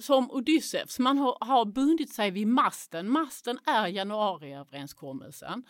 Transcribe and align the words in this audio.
som 0.00 0.30
Odysseus, 0.30 0.98
man 0.98 1.18
har, 1.18 1.36
har 1.40 1.64
bundit 1.64 2.12
sig 2.12 2.30
vid 2.30 2.46
masten. 2.46 3.10
Masten 3.10 3.58
är 3.66 3.86
januariöverenskommelsen 3.86 5.64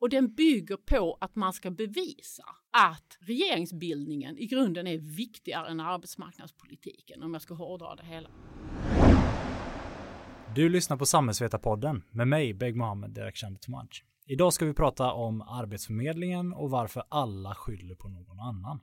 och 0.00 0.08
den 0.08 0.34
bygger 0.34 0.76
på 0.76 1.18
att 1.20 1.36
man 1.36 1.52
ska 1.52 1.70
bevisa 1.70 2.44
att 2.70 3.18
regeringsbildningen 3.20 4.38
i 4.38 4.46
grunden 4.46 4.86
är 4.86 4.98
viktigare 4.98 5.68
än 5.68 5.80
arbetsmarknadspolitiken 5.80 7.22
om 7.22 7.32
jag 7.32 7.42
ska 7.42 7.54
hårdra 7.54 7.94
det 7.94 8.06
hela. 8.06 8.28
Du 10.54 10.68
lyssnar 10.68 10.96
på 10.96 11.06
Samhällsvetarpodden 11.06 12.02
med 12.10 12.28
mig, 12.28 12.54
Beg 12.54 12.76
Mohammed 12.76 13.10
Direktkänd 13.10 13.60
Tomaj. 13.60 13.88
Idag 14.26 14.52
ska 14.52 14.64
vi 14.64 14.74
prata 14.74 15.12
om 15.12 15.42
Arbetsförmedlingen 15.42 16.52
och 16.52 16.70
varför 16.70 17.02
alla 17.08 17.54
skyller 17.54 17.94
på 17.94 18.08
någon 18.08 18.40
annan. 18.40 18.80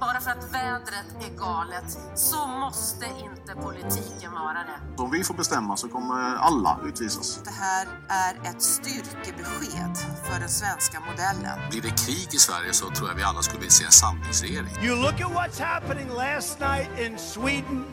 Bara 0.00 0.20
för 0.20 0.30
att 0.30 0.54
vädret 0.54 1.08
är 1.20 1.38
galet 1.38 1.98
så 2.14 2.46
måste 2.46 3.06
inte 3.06 3.54
politiken 3.62 4.32
vara 4.32 4.58
det. 4.68 5.02
Om 5.02 5.10
vi 5.10 5.24
får 5.24 5.34
bestämma 5.34 5.76
så 5.76 5.88
kommer 5.88 6.36
alla 6.36 6.80
utvisas. 6.84 7.42
Det 7.44 7.50
här 7.50 7.86
är 8.08 8.50
ett 8.50 8.62
styrkebesked 8.62 9.96
för 10.24 10.40
den 10.40 10.48
svenska 10.48 11.00
modellen. 11.00 11.70
Blir 11.70 11.82
det 11.82 11.88
krig 12.06 12.28
i 12.34 12.38
Sverige 12.38 12.72
så 12.72 12.90
tror 12.90 13.08
jag 13.08 13.16
vi 13.16 13.22
alla 13.22 13.42
skulle 13.42 13.60
vilja 13.60 13.70
se 13.70 13.84
en 13.84 13.90
samlingsregering. 13.90 14.84
You 14.86 14.96
look 14.96 15.20
at 15.20 15.32
what's 15.32 15.62
happening 15.62 16.08
last 16.08 16.60
night 16.60 16.88
in 16.98 17.18
Sweden. 17.18 17.84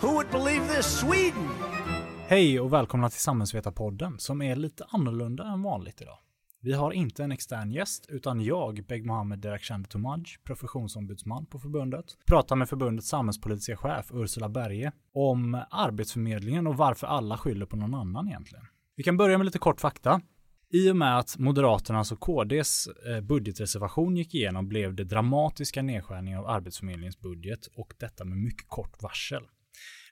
Who 0.00 0.08
would 0.08 0.30
believe 0.30 0.76
this? 0.76 1.00
Sweden! 1.00 1.48
Hej 2.26 2.60
och 2.60 2.72
välkomna 2.72 3.10
till 3.10 3.20
Samhällsvetarpodden 3.20 4.18
som 4.18 4.42
är 4.42 4.56
lite 4.56 4.84
annorlunda 4.88 5.44
än 5.44 5.62
vanligt 5.62 6.00
idag. 6.00 6.18
Vi 6.64 6.72
har 6.72 6.92
inte 6.92 7.24
en 7.24 7.32
extern 7.32 7.70
gäst, 7.70 8.06
utan 8.08 8.40
jag, 8.40 8.84
Beg 8.88 9.06
Mohammed 9.06 9.38
Direktkänd 9.38 9.88
Tomaj, 9.88 10.24
professionsombudsman 10.44 11.46
på 11.46 11.58
förbundet, 11.58 12.04
pratar 12.26 12.56
med 12.56 12.68
förbundets 12.68 13.08
samhällspolitiska 13.08 13.76
chef 13.76 14.10
Ursula 14.12 14.48
Berge 14.48 14.92
om 15.14 15.62
Arbetsförmedlingen 15.70 16.66
och 16.66 16.76
varför 16.76 17.06
alla 17.06 17.38
skyller 17.38 17.66
på 17.66 17.76
någon 17.76 17.94
annan 17.94 18.28
egentligen. 18.28 18.64
Vi 18.96 19.02
kan 19.02 19.16
börja 19.16 19.38
med 19.38 19.44
lite 19.44 19.58
kort 19.58 19.80
fakta. 19.80 20.20
I 20.72 20.90
och 20.90 20.96
med 20.96 21.18
att 21.18 21.38
Moderaternas 21.38 22.12
och 22.12 22.20
KDs 22.20 22.86
eh, 22.86 23.20
budgetreservation 23.20 24.16
gick 24.16 24.34
igenom 24.34 24.68
blev 24.68 24.94
det 24.94 25.04
dramatiska 25.04 25.82
nedskärningar 25.82 26.38
av 26.38 26.46
Arbetsförmedlingens 26.46 27.20
budget 27.20 27.66
och 27.76 27.94
detta 27.98 28.24
med 28.24 28.38
mycket 28.38 28.68
kort 28.68 29.02
varsel. 29.02 29.42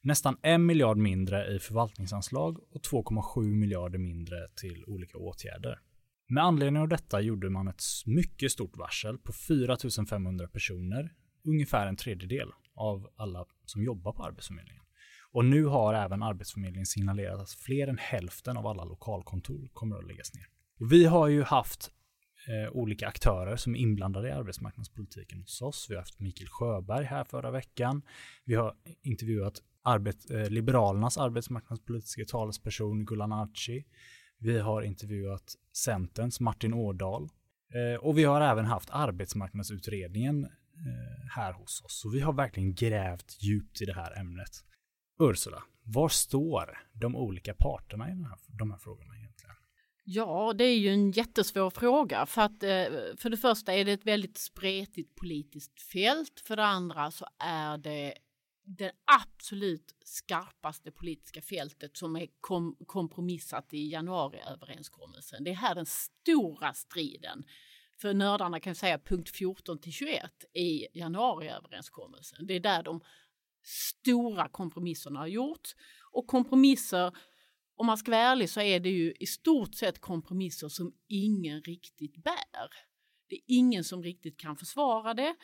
Nästan 0.02 0.36
en 0.42 0.66
miljard 0.66 0.96
mindre 0.96 1.46
i 1.54 1.58
förvaltningsanslag 1.58 2.58
och 2.72 2.80
2,7 2.80 3.54
miljarder 3.54 3.98
mindre 3.98 4.36
till 4.60 4.84
olika 4.86 5.18
åtgärder. 5.18 5.78
Med 6.32 6.44
anledning 6.44 6.82
av 6.82 6.88
detta 6.88 7.20
gjorde 7.20 7.50
man 7.50 7.68
ett 7.68 7.82
mycket 8.06 8.52
stort 8.52 8.76
varsel 8.76 9.18
på 9.18 9.32
4 9.32 9.76
500 10.10 10.48
personer, 10.48 11.12
ungefär 11.44 11.86
en 11.86 11.96
tredjedel 11.96 12.48
av 12.74 13.10
alla 13.16 13.46
som 13.64 13.84
jobbar 13.84 14.12
på 14.12 14.24
Arbetsförmedlingen. 14.24 14.82
Och 15.32 15.44
nu 15.44 15.64
har 15.64 15.94
även 15.94 16.22
Arbetsförmedlingen 16.22 16.86
signalerat 16.86 17.40
att 17.40 17.50
fler 17.50 17.88
än 17.88 17.98
hälften 17.98 18.56
av 18.56 18.66
alla 18.66 18.84
lokalkontor 18.84 19.68
kommer 19.72 19.96
att 19.96 20.06
läggas 20.06 20.34
ner. 20.34 20.46
Och 20.80 20.92
vi 20.92 21.04
har 21.04 21.28
ju 21.28 21.42
haft 21.42 21.90
eh, 22.48 22.72
olika 22.72 23.08
aktörer 23.08 23.56
som 23.56 23.74
är 23.74 23.78
inblandade 23.78 24.28
i 24.28 24.32
arbetsmarknadspolitiken 24.32 25.40
hos 25.40 25.62
oss. 25.62 25.86
Vi 25.88 25.94
har 25.94 26.02
haft 26.02 26.20
Mikael 26.20 26.48
Sjöberg 26.48 27.04
här 27.04 27.24
förra 27.24 27.50
veckan. 27.50 28.02
Vi 28.44 28.54
har 28.54 28.74
intervjuat 29.02 29.62
arbet, 29.82 30.30
eh, 30.30 30.50
Liberalernas 30.50 31.18
arbetsmarknadspolitiska 31.18 32.24
talesperson 32.24 33.04
Gulan 33.04 33.32
Arci. 33.32 33.84
Vi 34.42 34.58
har 34.58 34.82
intervjuat 34.82 35.54
Centerns 35.72 36.40
Martin 36.40 36.74
Årdal 36.74 37.28
eh, 37.74 38.00
och 38.00 38.18
vi 38.18 38.24
har 38.24 38.40
även 38.40 38.64
haft 38.64 38.90
arbetsmarknadsutredningen 38.90 40.44
eh, 40.44 41.30
här 41.36 41.52
hos 41.52 41.82
oss. 41.82 42.00
Så 42.00 42.08
vi 42.08 42.20
har 42.20 42.32
verkligen 42.32 42.74
grävt 42.74 43.42
djupt 43.42 43.82
i 43.82 43.84
det 43.84 43.94
här 43.94 44.20
ämnet. 44.20 44.64
Ursula, 45.20 45.62
var 45.82 46.08
står 46.08 46.78
de 46.92 47.16
olika 47.16 47.54
parterna 47.54 48.08
i 48.08 48.12
här, 48.12 48.38
de 48.58 48.70
här 48.70 48.78
frågorna 48.78 49.16
egentligen? 49.16 49.54
Ja, 50.04 50.52
det 50.52 50.64
är 50.64 50.78
ju 50.78 50.88
en 50.88 51.10
jättesvår 51.10 51.70
fråga 51.70 52.26
för 52.26 52.42
att 52.42 52.62
eh, 52.62 53.16
för 53.16 53.30
det 53.30 53.36
första 53.36 53.74
är 53.74 53.84
det 53.84 53.92
ett 53.92 54.06
väldigt 54.06 54.38
spretigt 54.38 55.14
politiskt 55.14 55.82
fält. 55.82 56.42
För 56.46 56.56
det 56.56 56.64
andra 56.64 57.10
så 57.10 57.26
är 57.38 57.78
det 57.78 58.14
det 58.78 58.92
absolut 59.04 59.94
skarpaste 60.04 60.90
politiska 60.90 61.42
fältet 61.42 61.96
som 61.96 62.16
är 62.16 62.26
kom 62.40 62.76
kompromissat 62.86 63.74
i 63.74 63.90
januariöverenskommelsen. 63.90 65.44
Det 65.44 65.50
är 65.50 65.54
här 65.54 65.74
den 65.74 65.86
stora 65.86 66.72
striden. 66.72 67.44
För 68.00 68.14
nördarna 68.14 68.60
kan 68.60 68.74
säga 68.74 68.98
punkt 68.98 69.30
14 69.30 69.78
till 69.78 69.92
21 69.92 70.44
i 70.54 70.86
januariöverenskommelsen. 70.98 72.46
Det 72.46 72.54
är 72.54 72.60
där 72.60 72.82
de 72.82 73.00
stora 73.62 74.48
kompromisserna 74.48 75.18
har 75.18 75.26
gjorts. 75.26 75.76
Och 76.12 76.26
kompromisser, 76.26 77.16
om 77.76 77.86
man 77.86 77.98
ska 77.98 78.10
vara 78.10 78.20
ärlig 78.20 78.50
så 78.50 78.60
är 78.60 78.80
det 78.80 78.90
ju 78.90 79.12
i 79.20 79.26
stort 79.26 79.74
sett 79.74 80.00
kompromisser 80.00 80.68
som 80.68 80.92
ingen 81.08 81.62
riktigt 81.62 82.16
bär. 82.16 82.70
Det 83.28 83.36
är 83.36 83.42
ingen 83.46 83.84
som 83.84 84.02
riktigt 84.02 84.40
kan 84.40 84.56
försvara 84.56 85.14
det. 85.14 85.34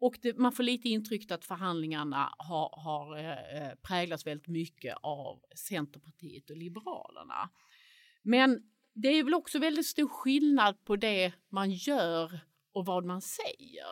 Och 0.00 0.18
det, 0.22 0.38
man 0.38 0.52
får 0.52 0.62
lite 0.62 0.88
intryck 0.88 1.30
att 1.30 1.44
förhandlingarna 1.44 2.34
har, 2.38 2.80
har 2.84 3.18
eh, 3.18 3.62
eh, 3.62 3.74
präglats 3.82 4.26
väldigt 4.26 4.48
mycket 4.48 4.96
av 5.02 5.40
Centerpartiet 5.56 6.50
och 6.50 6.56
Liberalerna. 6.56 7.50
Men 8.22 8.62
det 8.94 9.08
är 9.08 9.24
väl 9.24 9.34
också 9.34 9.58
väldigt 9.58 9.86
stor 9.86 10.08
skillnad 10.08 10.84
på 10.84 10.96
det 10.96 11.32
man 11.48 11.70
gör 11.70 12.40
och 12.72 12.86
vad 12.86 13.04
man 13.04 13.20
säger. 13.20 13.86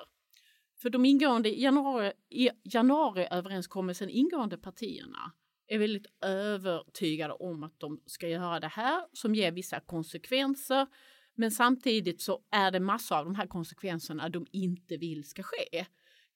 För 0.83 0.91
de 0.91 1.05
ingående 1.05 1.49
januari, 1.49 2.13
i 2.29 2.51
januariöverenskommelsen 2.65 4.11
ingående 4.11 4.59
partierna 4.59 5.33
är 5.67 5.79
väldigt 5.79 6.07
övertygade 6.25 7.35
om 7.35 7.63
att 7.63 7.81
de 7.81 8.03
ska 8.07 8.29
göra 8.29 8.61
det 8.61 8.69
här 8.69 9.03
som 9.13 9.35
ger 9.35 9.53
vissa 9.53 9.81
konsekvenser. 9.81 10.87
Men 11.35 11.51
samtidigt 11.51 12.23
så 12.23 12.43
är 12.51 12.71
det 12.71 12.81
massor 12.81 13.17
av 13.17 13.25
de 13.25 13.35
här 13.35 13.47
konsekvenserna 13.47 14.29
de 14.29 14.47
inte 14.53 14.97
vill 14.97 15.25
ska 15.25 15.43
ske. 15.43 15.87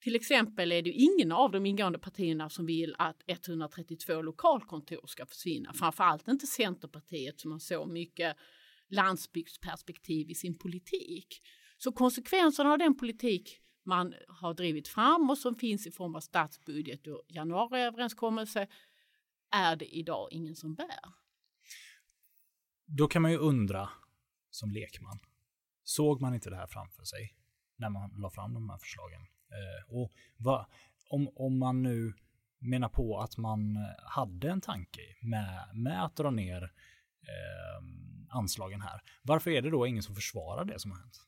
Till 0.03 0.17
exempel 0.17 0.73
är 0.73 0.83
det 0.83 0.91
ingen 0.91 1.33
av 1.33 1.51
de 1.51 1.67
ingående 1.67 1.99
partierna 1.99 2.51
som 2.51 2.67
vill 2.67 2.95
att 2.99 3.23
132 3.27 4.23
lokalkontor 4.23 5.07
ska 5.07 5.27
försvinna. 5.27 5.73
Framförallt 5.73 6.29
inte 6.29 6.47
Centerpartiet 6.47 7.41
som 7.41 7.53
har 7.53 7.59
så 7.59 7.87
mycket 7.87 8.37
landsbygdsperspektiv 8.89 10.31
i 10.31 10.35
sin 10.35 10.59
politik. 10.59 11.43
Så 11.79 11.93
konsekvenserna 11.93 12.73
av 12.73 12.79
den 12.79 12.97
politik 12.97 13.61
man 13.85 14.15
har 14.29 14.55
drivit 14.55 14.89
fram 14.89 15.31
och 15.31 15.39
som 15.39 15.55
finns 15.55 15.87
i 15.87 15.91
form 15.91 16.15
av 16.15 16.21
statsbudget 16.21 17.07
och 17.07 17.23
januariöverenskommelse 17.29 18.69
är 19.51 19.77
det 19.77 19.97
idag 19.97 20.29
ingen 20.31 20.57
som 20.57 20.75
bär. 20.75 21.01
Då 22.87 23.09
kan 23.09 23.23
man 23.23 23.31
ju 23.31 23.37
undra 23.39 23.89
som 24.51 24.71
lekman. 24.71 25.19
Såg 25.83 26.21
man 26.21 26.35
inte 26.35 26.51
det 26.51 26.57
här 26.57 26.67
framför 26.67 27.05
sig 27.05 27.35
när 27.77 27.91
man 27.91 28.11
la 28.21 28.31
fram 28.31 28.55
de 28.55 28.71
här 28.71 28.79
förslagen? 28.79 29.27
Eh, 29.53 29.95
och 29.95 30.13
va, 30.37 30.67
om, 31.09 31.29
om 31.35 31.59
man 31.59 31.83
nu 31.83 32.13
menar 32.59 32.89
på 32.89 33.19
att 33.19 33.37
man 33.37 33.79
hade 34.07 34.51
en 34.51 34.61
tanke 34.61 35.01
med, 35.23 35.69
med 35.75 36.05
att 36.05 36.17
dra 36.17 36.31
ner 36.31 36.63
eh, 36.63 37.85
anslagen 38.29 38.81
här. 38.81 39.01
Varför 39.23 39.51
är 39.51 39.63
det 39.63 39.71
då 39.71 39.87
ingen 39.87 40.03
som 40.03 40.15
försvarar 40.15 40.65
det 40.65 40.79
som 40.79 40.91
har 40.91 40.99
hänt? 40.99 41.27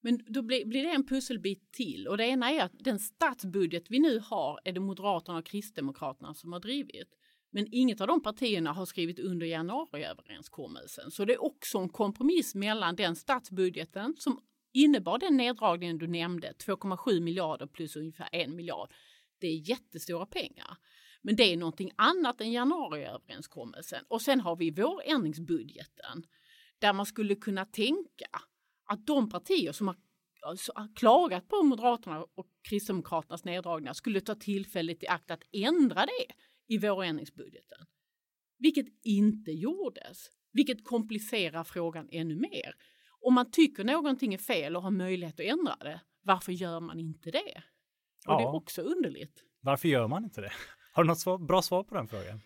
Men 0.00 0.20
då 0.26 0.42
blir, 0.42 0.66
blir 0.66 0.82
det 0.82 0.90
en 0.90 1.06
pusselbit 1.06 1.72
till 1.72 2.08
och 2.08 2.16
det 2.16 2.26
ena 2.26 2.50
är 2.50 2.62
att 2.62 2.72
den 2.74 2.98
statsbudget 2.98 3.84
vi 3.88 3.98
nu 3.98 4.18
har 4.18 4.60
är 4.64 4.72
det 4.72 4.80
Moderaterna 4.80 5.38
och 5.38 5.46
Kristdemokraterna 5.46 6.34
som 6.34 6.52
har 6.52 6.60
drivit. 6.60 7.08
Men 7.50 7.66
inget 7.72 8.00
av 8.00 8.06
de 8.06 8.22
partierna 8.22 8.72
har 8.72 8.86
skrivit 8.86 9.18
under 9.18 9.46
januariöverenskommelsen. 9.46 11.10
Så 11.10 11.24
det 11.24 11.32
är 11.32 11.44
också 11.44 11.78
en 11.78 11.88
kompromiss 11.88 12.54
mellan 12.54 12.96
den 12.96 13.16
statsbudgeten 13.16 14.14
som 14.18 14.40
innebar 14.76 15.18
den 15.18 15.36
neddragningen 15.36 15.98
du 15.98 16.06
nämnde, 16.06 16.52
2,7 16.66 17.20
miljarder 17.20 17.66
plus 17.66 17.96
ungefär 17.96 18.28
1 18.32 18.50
miljard. 18.50 18.92
Det 19.38 19.46
är 19.46 19.68
jättestora 19.68 20.26
pengar. 20.26 20.76
Men 21.22 21.36
det 21.36 21.52
är 21.52 21.56
någonting 21.56 21.90
annat 21.96 22.40
än 22.40 22.52
januariöverenskommelsen. 22.52 24.04
Och 24.08 24.22
sen 24.22 24.40
har 24.40 24.56
vi 24.56 24.70
vårändringsbudgeten 24.70 26.26
där 26.78 26.92
man 26.92 27.06
skulle 27.06 27.34
kunna 27.34 27.64
tänka 27.64 28.26
att 28.84 29.06
de 29.06 29.30
partier 29.30 29.72
som 29.72 29.86
har, 29.86 29.96
alltså, 30.42 30.72
har 30.74 30.96
klagat 30.96 31.48
på 31.48 31.62
Moderaterna 31.62 32.26
och 32.34 32.46
Kristdemokraternas 32.68 33.44
neddragningar 33.44 33.92
skulle 33.92 34.20
ta 34.20 34.34
tillfället 34.34 35.02
i 35.02 35.08
akt 35.08 35.30
att 35.30 35.42
ändra 35.52 36.06
det 36.06 36.34
i 36.74 36.78
vårändringsbudgeten. 36.78 37.86
Vilket 38.58 38.86
inte 39.02 39.52
gjordes, 39.52 40.30
vilket 40.52 40.84
komplicerar 40.84 41.64
frågan 41.64 42.08
ännu 42.10 42.34
mer. 42.34 42.74
Om 43.26 43.34
man 43.34 43.50
tycker 43.50 43.84
någonting 43.84 44.34
är 44.34 44.38
fel 44.38 44.76
och 44.76 44.82
har 44.82 44.90
möjlighet 44.90 45.40
att 45.40 45.46
ändra 45.46 45.76
det, 45.80 46.00
varför 46.22 46.52
gör 46.52 46.80
man 46.80 47.00
inte 47.00 47.30
det? 47.30 47.62
Och 48.26 48.32
ja. 48.32 48.38
det 48.38 48.42
är 48.42 48.54
också 48.54 48.82
underligt. 48.82 49.44
Varför 49.60 49.88
gör 49.88 50.08
man 50.08 50.24
inte 50.24 50.40
det? 50.40 50.52
Har 50.92 51.04
du 51.04 51.08
något 51.08 51.18
svar, 51.18 51.38
bra 51.38 51.62
svar 51.62 51.84
på 51.84 51.94
den 51.94 52.08
frågan? 52.08 52.40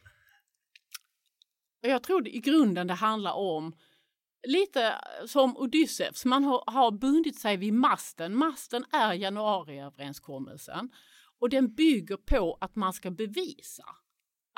Jag 1.81 2.03
tror 2.03 2.23
det, 2.23 2.37
i 2.37 2.41
grunden 2.41 2.87
det 2.87 2.95
handlar 2.95 3.33
om 3.33 3.73
lite 4.47 4.95
som 5.27 5.57
Odysseus, 5.57 6.25
man 6.25 6.45
har, 6.45 6.65
har 6.67 6.91
bundit 6.91 7.39
sig 7.39 7.57
vid 7.57 7.73
masten. 7.73 8.37
Masten 8.37 8.85
är 8.93 9.13
januariöverenskommelsen. 9.13 10.91
Och 11.39 11.49
den 11.49 11.75
bygger 11.75 12.17
på 12.17 12.59
att 12.61 12.77
man 12.77 12.93
ska 12.93 13.11
bevisa 13.11 13.85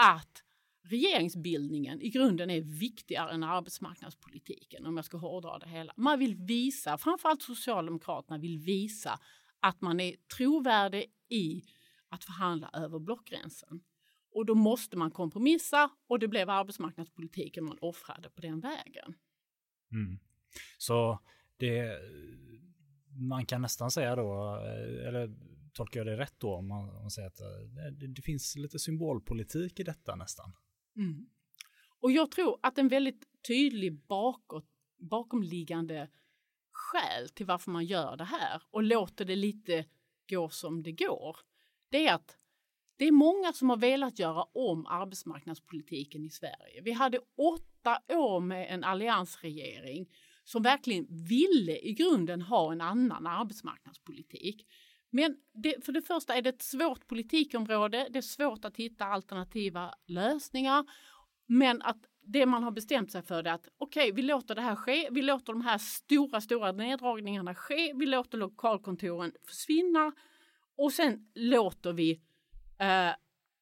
att 0.03 0.43
regeringsbildningen 0.85 2.01
i 2.01 2.11
grunden 2.11 2.51
är 2.51 2.61
viktigare 2.61 3.31
än 3.31 3.43
arbetsmarknadspolitiken 3.43 4.87
om 4.87 4.97
jag 4.97 5.05
ska 5.05 5.17
hårdra 5.17 5.59
det 5.59 5.69
hela. 5.69 5.93
Man 5.97 6.19
vill 6.19 6.37
visa, 6.37 6.99
framförallt 6.99 7.43
Socialdemokraterna 7.43 8.39
vill 8.39 8.59
visa 8.59 9.21
att 9.61 9.81
man 9.81 10.01
är 10.01 10.17
trovärdig 10.37 11.05
i 11.29 11.63
att 12.09 12.25
förhandla 12.25 12.71
över 12.73 12.99
blockgränsen. 12.99 13.81
Och 14.35 14.47
då 14.47 14.55
måste 14.55 14.97
man 14.97 15.11
kompromissa 15.11 15.91
och 16.07 16.19
det 16.19 16.29
blev 16.29 16.51
arbetsmarknadspolitiken 16.51 17.65
man 17.65 17.79
offrade 17.81 18.31
på 18.31 18.41
den 18.41 18.61
vägen. 18.61 19.15
Mm. 19.93 20.19
Så 20.79 21.19
det, 21.57 21.99
man 23.09 23.47
kan 23.47 23.63
nästan 23.63 23.91
säga 23.91 24.17
då, 24.17 24.57
eller 25.07 25.35
tolkar 25.73 26.01
jag 26.01 26.07
det 26.07 26.17
rätt 26.17 26.35
då 26.39 26.55
om 26.55 26.69
man, 26.69 26.91
om 26.91 27.03
man 27.03 27.11
säger 27.11 27.29
att 27.29 27.41
eh, 27.41 27.47
det, 27.93 28.07
det, 28.07 28.23
finns 28.23 28.57
lite 28.57 28.79
symbolpolitik 28.79 29.81
i 29.81 29.83
detta 29.83 30.17
nästan? 30.17 30.53
Mm. 30.97 31.27
Och 32.01 32.13
jag 32.13 32.31
tror 32.31 32.59
att 32.63 32.79
en 32.79 32.89
väldigt 32.89 33.25
tydlig 33.47 34.07
bakåt, 34.07 34.67
bakomliggande 34.99 36.11
skäl 36.71 37.29
till 37.29 37.47
varför 37.47 37.71
man 37.71 37.85
gör 37.85 38.17
det 38.17 38.25
här 38.25 38.63
och 38.71 38.83
låter 38.83 39.25
det 39.25 39.37
lite 39.37 39.85
gå 40.31 40.49
som 40.49 40.83
det 40.83 40.93
går, 40.93 41.37
det 41.89 42.07
är 42.07 42.15
att 42.15 42.39
det 42.97 43.05
är 43.05 43.13
många 43.13 43.53
som 43.53 43.71
har 43.71 43.77
velat 43.77 44.19
göra 44.19 44.43
om 44.43 44.87
arbetsmarknadspolitiken 44.87 46.25
i 46.25 46.31
Sverige. 46.31 46.83
Vi 46.83 46.93
hade 46.93 47.19
åtta 47.37 47.99
år 48.09 48.41
med 48.41 48.75
en 48.75 48.85
alliansregering 48.85 50.09
som 50.45 50.63
verkligen 50.63 51.07
ville 51.09 51.79
i 51.79 51.93
grunden 51.93 52.43
ha 52.43 52.73
en 52.73 52.81
annan 52.81 53.27
arbetsmarknadspolitik. 53.27 54.67
Men 55.15 55.37
det, 55.53 55.85
för 55.85 55.93
det 55.93 56.03
första 56.03 56.35
är 56.35 56.43
det 56.43 56.49
ett 56.49 56.63
svårt 56.63 57.07
politikområde. 57.07 58.07
Det 58.11 58.19
är 58.19 58.23
svårt 58.23 58.65
att 58.65 58.77
hitta 58.77 59.05
alternativa 59.05 59.95
lösningar. 60.07 60.85
Men 61.47 61.83
att 61.83 62.07
det 62.25 62.47
man 62.47 62.63
har 62.63 62.71
bestämt 62.71 63.13
sig 63.13 63.23
för 63.23 63.47
är 63.47 63.53
att 63.53 63.69
okej, 63.79 64.03
okay, 64.03 64.13
vi 64.13 64.23
låter 64.23 64.55
det 64.55 64.61
här 64.61 64.77
ske. 64.77 65.09
Vi 65.11 65.23
låter 65.23 65.53
de 65.53 65.63
här 65.63 65.79
stora, 65.79 66.41
stora 66.41 66.73
neddragningarna 66.73 67.55
ske. 67.55 67.93
Vi 67.95 68.07
låter 68.07 68.39
lokalkontoren 68.39 69.33
försvinna 69.47 70.13
och 70.77 70.93
sen 70.93 71.31
låter 71.35 71.93
vi 71.93 72.11
eh, 72.79 73.11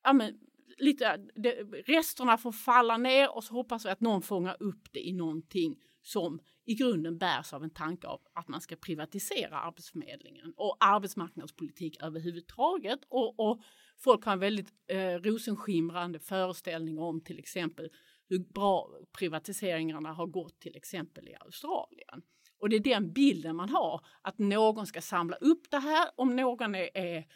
ja, 0.03 0.13
men, 0.13 0.39
lite, 0.79 1.17
det, 1.35 1.53
resterna 1.87 2.39
får 2.39 2.53
falla 2.53 2.97
ner 2.97 3.37
och 3.37 3.45
så 3.45 3.55
hoppas 3.55 3.87
vi 3.87 3.91
att 3.91 4.01
någon 4.01 4.23
fångar 4.23 4.57
upp 4.61 4.93
det 4.93 5.09
i 5.09 5.13
någonting 5.13 5.77
som 6.03 6.41
i 6.65 6.75
grunden 6.75 7.19
bärs 7.19 7.53
av 7.53 7.65
en 7.65 7.71
tanke 7.71 8.07
av 8.07 8.21
att 8.33 8.49
man 8.49 8.61
ska 8.61 8.77
privatisera 8.77 9.59
Arbetsförmedlingen 9.59 10.53
och 10.57 10.77
arbetsmarknadspolitik 10.81 12.03
överhuvudtaget. 12.03 13.01
Och, 13.09 13.51
och 13.51 13.61
folk 13.99 14.25
har 14.25 14.33
en 14.33 14.39
väldigt 14.39 14.73
eh, 14.87 14.99
rosenskimrande 14.99 16.19
föreställning 16.19 16.99
om 16.99 17.21
till 17.21 17.39
exempel 17.39 17.91
hur 18.29 18.39
bra 18.39 18.89
privatiseringarna 19.19 20.13
har 20.13 20.27
gått 20.27 20.61
till 20.61 20.77
exempel 20.77 21.29
i 21.29 21.35
Australien. 21.41 22.23
Och 22.61 22.69
det 22.69 22.77
är 22.77 22.81
den 22.81 23.13
bilden 23.13 23.57
man 23.57 23.69
har, 23.69 24.07
att 24.23 24.39
någon 24.39 24.87
ska 24.87 25.01
samla 25.01 25.37
upp 25.37 25.71
det 25.71 25.79
här. 25.79 26.09
Om 26.17 26.37
någon 26.37 26.75
är, 26.75 26.97
är 26.97 27.27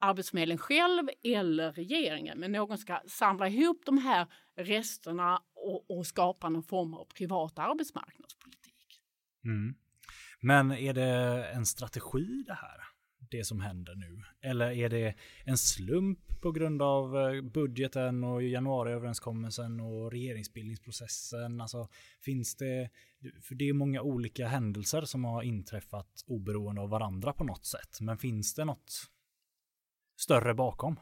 Arbetsförmedlingen 0.00 0.58
själv 0.58 1.08
eller 1.22 1.72
regeringen, 1.72 2.38
men 2.38 2.52
någon 2.52 2.78
ska 2.78 3.00
samla 3.06 3.48
ihop 3.48 3.82
de 3.86 3.98
här 3.98 4.26
resterna 4.56 5.42
och, 5.60 5.98
och 5.98 6.06
skapa 6.06 6.48
någon 6.48 6.62
form 6.62 6.94
av 6.94 7.04
privat 7.04 7.58
arbetsmarknadspolitik. 7.58 9.00
Mm. 9.44 9.74
Men 10.40 10.72
är 10.72 10.94
det 10.94 11.44
en 11.44 11.66
strategi 11.66 12.44
det 12.46 12.54
här? 12.54 12.80
Det 13.30 13.44
som 13.44 13.60
händer 13.60 13.94
nu? 13.94 14.22
Eller 14.40 14.70
är 14.70 14.88
det 14.88 15.14
en 15.44 15.58
slump 15.58 16.40
på 16.40 16.52
grund 16.52 16.82
av 16.82 17.16
eh, 17.16 17.42
budgeten 17.42 18.24
och 18.24 18.42
januariöverenskommelsen 18.42 19.80
och 19.80 20.12
regeringsbildningsprocessen? 20.12 21.60
Alltså 21.60 21.88
finns 22.20 22.56
det, 22.56 22.90
för 23.42 23.54
det 23.54 23.68
är 23.68 23.72
många 23.72 24.02
olika 24.02 24.46
händelser 24.46 25.02
som 25.02 25.24
har 25.24 25.42
inträffat 25.42 26.24
oberoende 26.26 26.80
av 26.80 26.90
varandra 26.90 27.32
på 27.32 27.44
något 27.44 27.64
sätt. 27.64 28.00
Men 28.00 28.18
finns 28.18 28.54
det 28.54 28.64
något 28.64 28.92
större 30.16 30.54
bakom? 30.54 31.00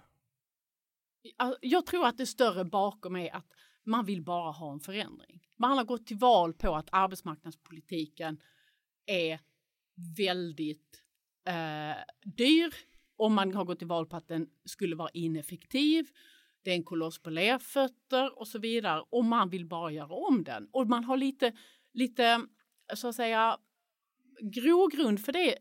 Jag 1.61 1.87
tror 1.87 2.07
att 2.07 2.19
det 2.19 2.27
större 2.27 2.65
bakom 2.65 3.17
är 3.17 3.37
att 3.37 3.47
man 3.89 4.05
vill 4.05 4.23
bara 4.23 4.51
ha 4.51 4.73
en 4.73 4.81
förändring. 4.81 5.41
Man 5.57 5.79
har 5.79 5.85
gått 5.85 6.07
till 6.07 6.17
val 6.17 6.53
på 6.53 6.77
att 6.77 6.89
arbetsmarknadspolitiken 6.93 8.41
är 9.07 9.41
väldigt 10.17 11.03
eh, 11.47 11.97
dyr 12.37 12.75
och 13.17 13.31
man 13.31 13.55
har 13.55 13.65
gått 13.65 13.79
till 13.79 13.89
val 13.89 14.07
på 14.07 14.17
att 14.17 14.29
den 14.29 14.49
skulle 14.65 14.97
vara 14.97 15.11
ineffektiv. 15.13 16.09
Det 16.63 16.71
är 16.71 16.75
en 16.75 16.83
koloss 16.83 17.23
på 17.23 17.31
lerfötter 17.31 18.39
och 18.39 18.49
så 18.49 18.59
vidare 18.59 19.05
och 19.11 19.25
man 19.25 19.51
vill 19.51 19.67
bara 19.67 19.93
göra 19.93 20.15
om 20.15 20.45
den. 20.45 20.69
Och 20.73 20.87
man 20.87 21.05
har 21.05 21.17
lite, 21.17 21.53
lite 21.93 22.47
så 22.95 23.09
att 23.09 23.15
säga 23.15 23.59
grogrund 24.41 25.25
för 25.25 25.33
det, 25.33 25.55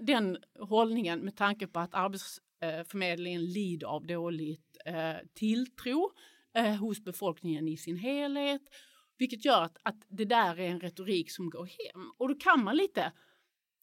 den 0.00 0.38
hållningen 0.58 1.20
med 1.20 1.36
tanke 1.36 1.66
på 1.66 1.80
att 1.80 1.94
Arbetsförmedlingen 1.94 3.42
eh, 3.42 3.48
lider 3.48 3.86
av 3.86 4.06
dåligt 4.06 4.76
eh, 4.86 5.16
tilltro 5.34 6.12
eh, 6.54 6.74
hos 6.74 7.04
befolkningen 7.04 7.68
i 7.68 7.76
sin 7.76 7.96
helhet. 7.96 8.62
Vilket 9.18 9.44
gör 9.44 9.62
att, 9.62 9.78
att 9.82 10.06
det 10.08 10.24
där 10.24 10.60
är 10.60 10.68
en 10.68 10.80
retorik 10.80 11.30
som 11.30 11.50
går 11.50 11.64
hem. 11.66 12.12
Och 12.18 12.28
då 12.28 12.34
kan 12.34 12.64
man 12.64 12.76
lite 12.76 13.12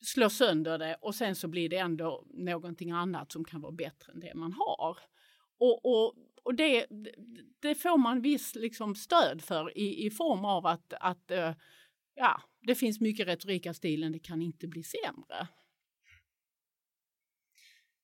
slå 0.01 0.29
sönder 0.29 0.77
det 0.77 0.97
och 1.01 1.15
sen 1.15 1.35
så 1.35 1.47
blir 1.47 1.69
det 1.69 1.77
ändå 1.77 2.25
någonting 2.33 2.91
annat 2.91 3.31
som 3.31 3.45
kan 3.45 3.61
vara 3.61 3.71
bättre 3.71 4.11
än 4.11 4.19
det 4.19 4.35
man 4.35 4.53
har. 4.53 4.97
Och, 5.57 5.85
och, 5.85 6.15
och 6.43 6.55
det, 6.55 6.85
det 7.59 7.75
får 7.75 7.97
man 7.97 8.21
viss 8.21 8.55
liksom 8.55 8.95
stöd 8.95 9.41
för 9.41 9.77
i, 9.77 10.05
i 10.05 10.11
form 10.11 10.45
av 10.45 10.65
att, 10.65 10.93
att 10.93 11.31
eh, 11.31 11.53
ja, 12.15 12.41
det 12.61 12.75
finns 12.75 12.99
mycket 12.99 13.27
retorik 13.27 13.67
av 13.67 13.73
stilen, 13.73 14.11
det 14.11 14.19
kan 14.19 14.41
inte 14.41 14.67
bli 14.67 14.83
sämre. 14.83 15.47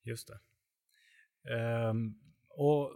Just 0.03 0.27
det. 0.27 0.39
Um, 1.89 2.19
och 2.49 2.91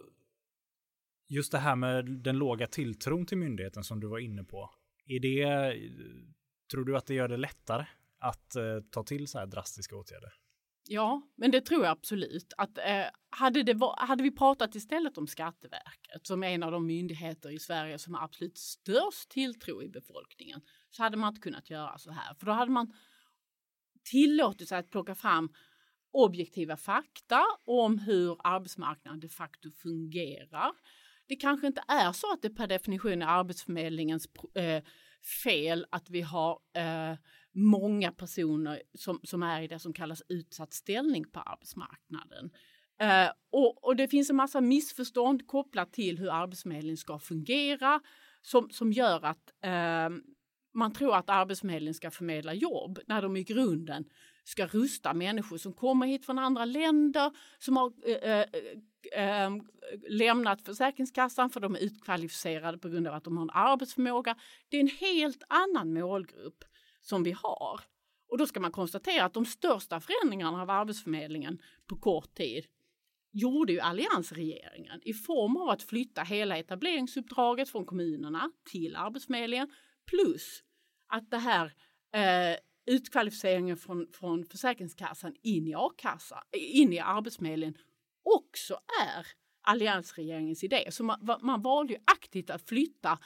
just 1.29 1.51
det 1.51 1.57
här 1.57 1.75
med 1.75 2.05
den 2.05 2.37
låga 2.37 2.67
tilltron 2.67 3.25
till 3.25 3.37
myndigheten 3.37 3.83
som 3.83 3.99
du 3.99 4.07
var 4.07 4.19
inne 4.19 4.43
på. 4.43 4.69
Är 5.05 5.19
det, 5.19 5.75
tror 6.71 6.85
du 6.85 6.97
att 6.97 7.05
det 7.05 7.13
gör 7.13 7.27
det 7.27 7.37
lättare 7.37 7.85
att 8.19 8.55
eh, 8.55 8.79
ta 8.91 9.03
till 9.03 9.27
så 9.27 9.39
här 9.39 9.45
drastiska 9.45 9.95
åtgärder? 9.95 10.33
Ja, 10.87 11.21
men 11.35 11.51
det 11.51 11.61
tror 11.61 11.83
jag 11.83 11.91
absolut. 11.91 12.53
Att, 12.57 12.77
eh, 12.77 13.05
hade, 13.29 13.63
det 13.63 13.73
var, 13.73 13.95
hade 13.97 14.23
vi 14.23 14.31
pratat 14.31 14.75
istället 14.75 15.17
om 15.17 15.27
Skatteverket 15.27 16.27
som 16.27 16.43
är 16.43 16.47
en 16.47 16.63
av 16.63 16.71
de 16.71 16.85
myndigheter 16.85 17.49
i 17.49 17.59
Sverige 17.59 17.97
som 17.97 18.13
har 18.13 18.23
absolut 18.23 18.57
störst 18.57 19.29
tilltro 19.29 19.83
i 19.83 19.89
befolkningen 19.89 20.61
så 20.89 21.03
hade 21.03 21.17
man 21.17 21.29
inte 21.29 21.41
kunnat 21.41 21.69
göra 21.69 21.97
så 21.97 22.11
här. 22.11 22.33
För 22.33 22.45
då 22.45 22.51
hade 22.51 22.71
man 22.71 22.93
tillåtit 24.03 24.69
sig 24.69 24.77
att 24.77 24.89
plocka 24.89 25.15
fram 25.15 25.53
objektiva 26.11 26.77
fakta 26.77 27.45
om 27.65 27.99
hur 27.99 28.37
arbetsmarknaden 28.43 29.19
de 29.19 29.29
facto 29.29 29.71
fungerar 29.71 30.71
det 31.29 31.35
kanske 31.35 31.67
inte 31.67 31.83
är 31.87 32.11
så 32.11 32.33
att 32.33 32.41
det 32.41 32.49
per 32.49 32.67
definition 32.67 33.21
är 33.21 33.25
Arbetsförmedlingens 33.25 34.27
eh, 34.55 34.83
fel 35.43 35.85
att 35.89 36.09
vi 36.09 36.21
har 36.21 36.59
eh, 36.73 37.17
många 37.53 38.11
personer 38.11 38.81
som, 38.93 39.19
som 39.23 39.43
är 39.43 39.61
i 39.61 39.67
det 39.67 39.79
som 39.79 39.93
kallas 39.93 40.23
utsatt 40.29 40.73
ställning 40.73 41.25
på 41.31 41.39
arbetsmarknaden. 41.39 42.51
Eh, 43.01 43.31
och, 43.51 43.83
och, 43.83 43.95
det 43.95 44.07
finns 44.07 44.29
en 44.29 44.35
massa 44.35 44.61
missförstånd 44.61 45.47
kopplat 45.47 45.93
till 45.93 46.17
hur 46.17 46.29
Arbetsförmedlingen 46.29 46.97
ska 46.97 47.19
fungera 47.19 48.01
som, 48.41 48.69
som 48.69 48.93
gör 48.93 49.25
att 49.25 49.51
eh, 49.63 50.09
man 50.73 50.93
tror 50.93 51.15
att 51.15 51.29
Arbetsförmedlingen 51.29 51.93
ska 51.93 52.11
förmedla 52.11 52.53
jobb 52.53 52.99
när 53.07 53.21
de 53.21 53.37
i 53.37 53.43
grunden 53.43 54.05
ska 54.43 54.67
rusta 54.67 55.13
människor 55.13 55.57
som 55.57 55.73
kommer 55.73 56.07
hit 56.07 56.25
från 56.25 56.39
andra 56.39 56.65
länder, 56.65 57.31
som 57.59 57.77
har 57.77 57.93
eh, 58.05 58.31
eh, 58.31 58.39
eh, 58.39 59.43
ehm, 59.43 59.61
lämnat 60.09 60.61
Försäkringskassan 60.61 61.49
för 61.49 61.59
de 61.59 61.75
är 61.75 61.79
utkvalificerade 61.79 62.77
på 62.77 62.89
grund 62.89 63.07
av 63.07 63.13
att 63.13 63.23
de 63.23 63.37
har 63.37 63.43
en 63.43 63.49
arbetsförmåga. 63.53 64.35
Det 64.69 64.77
är 64.77 64.81
en 64.81 64.87
helt 64.87 65.43
annan 65.49 65.93
målgrupp 65.93 66.63
som 67.01 67.23
vi 67.23 67.31
har. 67.31 67.81
Och 68.29 68.37
då 68.37 68.47
ska 68.47 68.59
man 68.59 68.71
konstatera 68.71 69.25
att 69.25 69.33
de 69.33 69.45
största 69.45 69.99
förändringarna 69.99 70.61
av 70.61 70.69
Arbetsförmedlingen 70.69 71.61
på 71.87 71.95
kort 71.95 72.33
tid 72.33 72.65
gjorde 73.31 73.73
ju 73.73 73.79
alliansregeringen 73.79 75.01
i 75.03 75.13
form 75.13 75.57
av 75.57 75.69
att 75.69 75.83
flytta 75.83 76.23
hela 76.23 76.57
etableringsuppdraget 76.57 77.69
från 77.69 77.85
kommunerna 77.85 78.51
till 78.71 78.95
Arbetsförmedlingen 78.95 79.73
plus 80.05 80.63
att 81.07 81.31
det 81.31 81.37
här 81.37 81.65
eh, 82.13 82.57
utkvalificeringen 82.85 83.77
från, 83.77 84.07
från 84.13 84.45
Försäkringskassan 84.45 85.35
in 85.41 85.67
i 85.67 85.73
a-kassa, 85.75 86.43
in 86.51 86.93
i 86.93 86.99
Arbetsförmedlingen 86.99 87.77
också 88.23 88.73
är 89.07 89.27
alliansregeringens 89.69 90.63
idé. 90.63 90.87
Så 90.91 91.03
man, 91.03 91.39
man 91.41 91.61
valde 91.61 91.93
ju 91.93 91.99
aktivt 92.05 92.49
att 92.49 92.69
flytta 92.69 93.19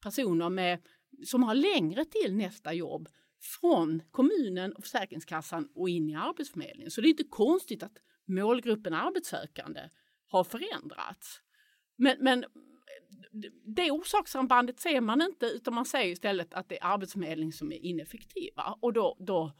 personer 0.00 0.48
med, 0.48 0.78
som 1.26 1.42
har 1.42 1.54
längre 1.54 2.04
till 2.04 2.36
nästa 2.36 2.72
jobb 2.72 3.08
från 3.60 4.02
kommunen 4.10 4.72
och 4.72 4.82
Försäkringskassan 4.82 5.68
och 5.74 5.88
in 5.88 6.10
i 6.10 6.14
Arbetsförmedlingen. 6.14 6.90
Så 6.90 7.00
det 7.00 7.08
är 7.08 7.10
inte 7.10 7.24
konstigt 7.24 7.82
att 7.82 7.98
målgruppen 8.26 8.94
arbetssökande 8.94 9.80
har 10.26 10.44
förändrats. 10.44 11.40
Men, 11.96 12.16
men 12.20 12.44
det 13.76 13.90
orsakssambandet 13.90 14.80
ser 14.80 15.00
man 15.00 15.22
inte 15.22 15.46
utan 15.46 15.74
man 15.74 15.86
säger 15.86 16.12
istället 16.12 16.54
att 16.54 16.68
det 16.68 16.82
är 16.82 16.84
Arbetsförmedlingen 16.84 17.52
som 17.52 17.72
är 17.72 17.76
ineffektiva 17.76 18.78
och 18.80 18.92
då, 18.92 19.16
då 19.18 19.52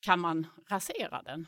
kan 0.00 0.20
man 0.20 0.46
rasera 0.70 1.22
den. 1.22 1.46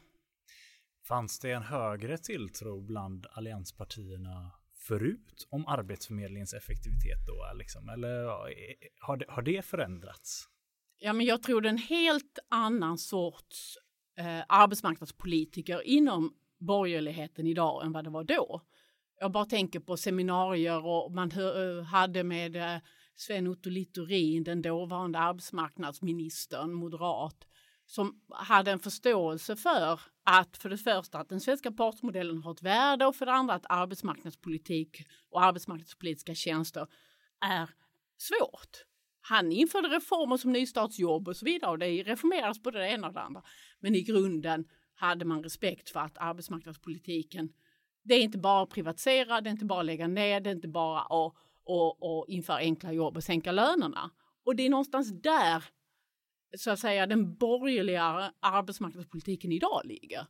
Fanns 1.11 1.39
det 1.39 1.53
en 1.53 1.63
högre 1.63 2.19
tilltro 2.19 2.81
bland 2.81 3.27
allianspartierna 3.33 4.51
förut 4.75 5.47
om 5.51 5.67
Arbetsförmedlingens 5.67 6.55
effektivitet 6.55 7.19
då? 7.27 7.59
Liksom? 7.59 7.89
Eller 7.89 8.25
eh, 8.25 8.77
har 9.01 9.17
det, 9.17 9.25
har 9.29 9.43
det 9.43 9.65
förändrats? 9.65 10.49
Ja, 10.99 11.13
men 11.13 11.27
jag 11.27 11.43
tror 11.43 11.61
det 11.61 11.69
är 11.69 11.71
en 11.71 11.79
helt 11.79 12.39
annan 12.49 12.99
sorts 12.99 13.79
eh, 14.19 14.41
arbetsmarknadspolitiker 14.49 15.83
inom 15.87 16.35
borgerligheten 16.59 17.47
idag 17.47 17.85
än 17.85 17.93
vad 17.93 18.05
det 18.05 18.11
var 18.11 18.25
då. 18.25 18.63
Jag 19.21 19.33
bara 19.33 19.47
tänker 19.47 19.81
på 19.81 19.97
seminarier 19.97 20.87
och 20.87 21.13
man 21.13 21.31
eh, 21.33 21.85
hade 21.85 22.25
med 22.25 22.57
eh, 22.57 22.81
Sven 23.15 23.47
Otto 23.47 23.71
Littorin, 23.71 24.45
den 24.45 24.63
dåvarande 24.63 25.19
arbetsmarknadsministern, 25.19 26.73
moderat, 26.73 27.47
som 27.91 28.21
hade 28.29 28.71
en 28.71 28.79
förståelse 28.79 29.57
för 29.57 30.01
att 30.25 30.57
för 30.57 30.69
det 30.69 30.77
första 30.77 31.19
att 31.19 31.29
den 31.29 31.41
svenska 31.41 31.73
partsmodellen 31.73 32.43
har 32.43 32.53
ett 32.53 32.63
värde 32.63 33.07
och 33.07 33.17
för 33.17 33.27
det 33.27 33.33
andra 33.33 33.55
att 33.55 33.67
arbetsmarknadspolitik 33.69 35.07
och 35.31 35.45
arbetsmarknadspolitiska 35.45 36.35
tjänster 36.35 36.87
är 37.41 37.71
svårt. 38.19 38.85
Han 39.21 39.53
införde 39.53 39.89
reformer 39.89 40.37
som 40.37 40.53
nystartsjobb 40.53 41.29
och 41.29 41.37
så 41.37 41.45
vidare 41.45 41.71
och 41.71 41.79
det 41.79 42.03
reformerades 42.03 42.63
både 42.63 42.79
det 42.79 42.89
ena 42.89 43.07
och 43.07 43.15
det 43.15 43.21
andra. 43.21 43.43
Men 43.81 43.95
i 43.95 44.03
grunden 44.03 44.65
hade 44.95 45.25
man 45.25 45.43
respekt 45.43 45.91
för 45.91 46.01
att 46.01 46.19
arbetsmarknadspolitiken 46.19 47.53
det 48.03 48.15
är 48.15 48.23
inte 48.23 48.39
bara 48.39 48.63
att 48.63 48.71
privatisera, 48.71 49.41
det 49.41 49.49
är 49.49 49.53
inte 49.53 49.65
bara 49.65 49.81
att 49.81 49.87
lägga 49.87 50.09
ner, 50.09 50.41
det 50.41 50.51
är 50.51 50.55
inte 50.55 50.69
bara 50.69 51.01
att 51.01 51.35
och, 51.65 52.03
och 52.03 52.29
införa 52.29 52.57
enkla 52.57 52.93
jobb 52.93 53.17
och 53.17 53.25
sänka 53.25 53.53
lönerna. 53.53 54.11
Och 54.45 54.57
det 54.57 54.67
är 54.67 54.71
någonstans 54.71 55.23
där 55.23 55.65
så 56.57 56.71
att 56.71 56.79
säga 56.79 57.07
den 57.07 57.37
borgerliga 57.37 58.33
arbetsmarknadspolitiken 58.41 59.53
idag 59.53 59.81
ligger. 59.85 60.27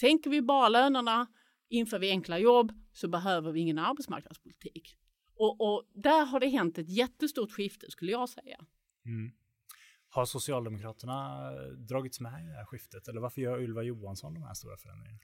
Sänker 0.00 0.30
vi 0.30 0.42
bara 0.42 0.68
lönerna, 0.68 1.26
inför 1.68 1.98
vi 1.98 2.10
enkla 2.10 2.38
jobb 2.38 2.72
så 2.92 3.08
behöver 3.08 3.52
vi 3.52 3.60
ingen 3.60 3.78
arbetsmarknadspolitik. 3.78 4.96
Och, 5.34 5.60
och 5.60 5.90
där 5.94 6.24
har 6.24 6.40
det 6.40 6.48
hänt 6.48 6.78
ett 6.78 6.88
jättestort 6.88 7.52
skifte 7.52 7.90
skulle 7.90 8.12
jag 8.12 8.28
säga. 8.28 8.66
Mm. 9.04 9.32
Har 10.08 10.24
Socialdemokraterna 10.24 11.50
dragits 11.88 12.20
med 12.20 12.44
i 12.44 12.48
det 12.48 12.56
här 12.56 12.64
skiftet 12.64 13.08
eller 13.08 13.20
varför 13.20 13.40
gör 13.40 13.62
Ylva 13.62 13.82
Johansson 13.82 14.34
de 14.34 14.42
här 14.42 14.54
stora 14.54 14.76
förändringarna? 14.76 15.20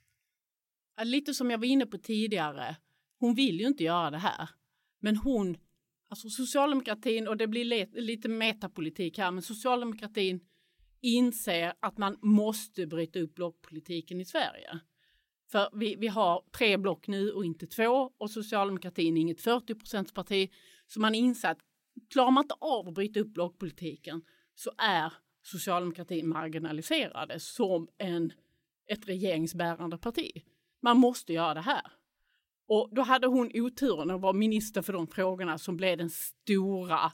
Lite 1.03 1.35
som 1.35 1.51
jag 1.51 1.59
var 1.59 1.67
inne 1.67 1.87
på 1.87 1.99
tidigare, 1.99 2.77
hon 3.19 3.35
vill 3.35 3.61
ju 3.61 3.67
inte 3.67 3.85
göra 3.85 4.11
det 4.11 4.19
här. 4.19 4.49
Men 4.99 5.17
hon, 5.17 5.57
alltså 6.09 6.31
socialdemokratin, 6.31 7.29
och 7.29 7.37
det 7.37 7.47
blir 7.47 8.01
lite 8.01 8.29
metapolitik 8.29 9.19
här, 9.19 9.31
men 9.31 9.43
socialdemokratin 9.43 10.41
inser 11.01 11.75
att 11.81 11.99
man 11.99 12.19
måste 12.23 12.87
bryta 12.87 13.19
upp 13.19 13.35
blockpolitiken 13.35 14.21
i 14.21 14.25
Sverige. 14.25 14.81
För 15.51 15.69
vi, 15.73 15.97
vi 15.97 16.09
har 16.09 16.45
tre 16.53 16.77
block 16.77 17.09
nu 17.09 17.31
och 17.31 17.45
inte 17.45 17.67
två 17.67 18.13
och 18.19 18.31
socialdemokratin 18.31 19.17
är 19.17 19.21
inget 19.21 19.41
40 19.41 20.15
parti. 20.15 20.51
Så 20.87 21.01
man 21.01 21.15
inser 21.15 21.49
att 21.49 21.59
klarar 22.13 22.31
man 22.31 22.45
inte 22.45 22.55
av 22.61 22.89
att 22.89 22.95
bryta 22.95 23.21
upp 23.21 23.35
blockpolitiken 23.35 24.23
så 24.55 24.71
är 24.79 25.13
socialdemokratin 25.43 26.29
marginaliserade 26.29 27.41
som 27.41 27.89
en, 27.99 28.33
ett 28.87 29.09
regeringsbärande 29.09 29.99
parti. 29.99 30.45
Man 30.81 30.99
måste 30.99 31.33
göra 31.33 31.55
det 31.55 31.61
här. 31.61 31.93
Och 32.69 32.89
då 32.93 33.03
hade 33.03 33.27
hon 33.27 33.51
oturen 33.55 34.11
att 34.11 34.21
vara 34.21 34.33
minister 34.33 34.83
för 34.83 34.93
de 34.93 35.07
frågorna 35.07 35.59
som 35.59 35.77
blev 35.77 35.99
den 35.99 36.11
stora 36.11 37.13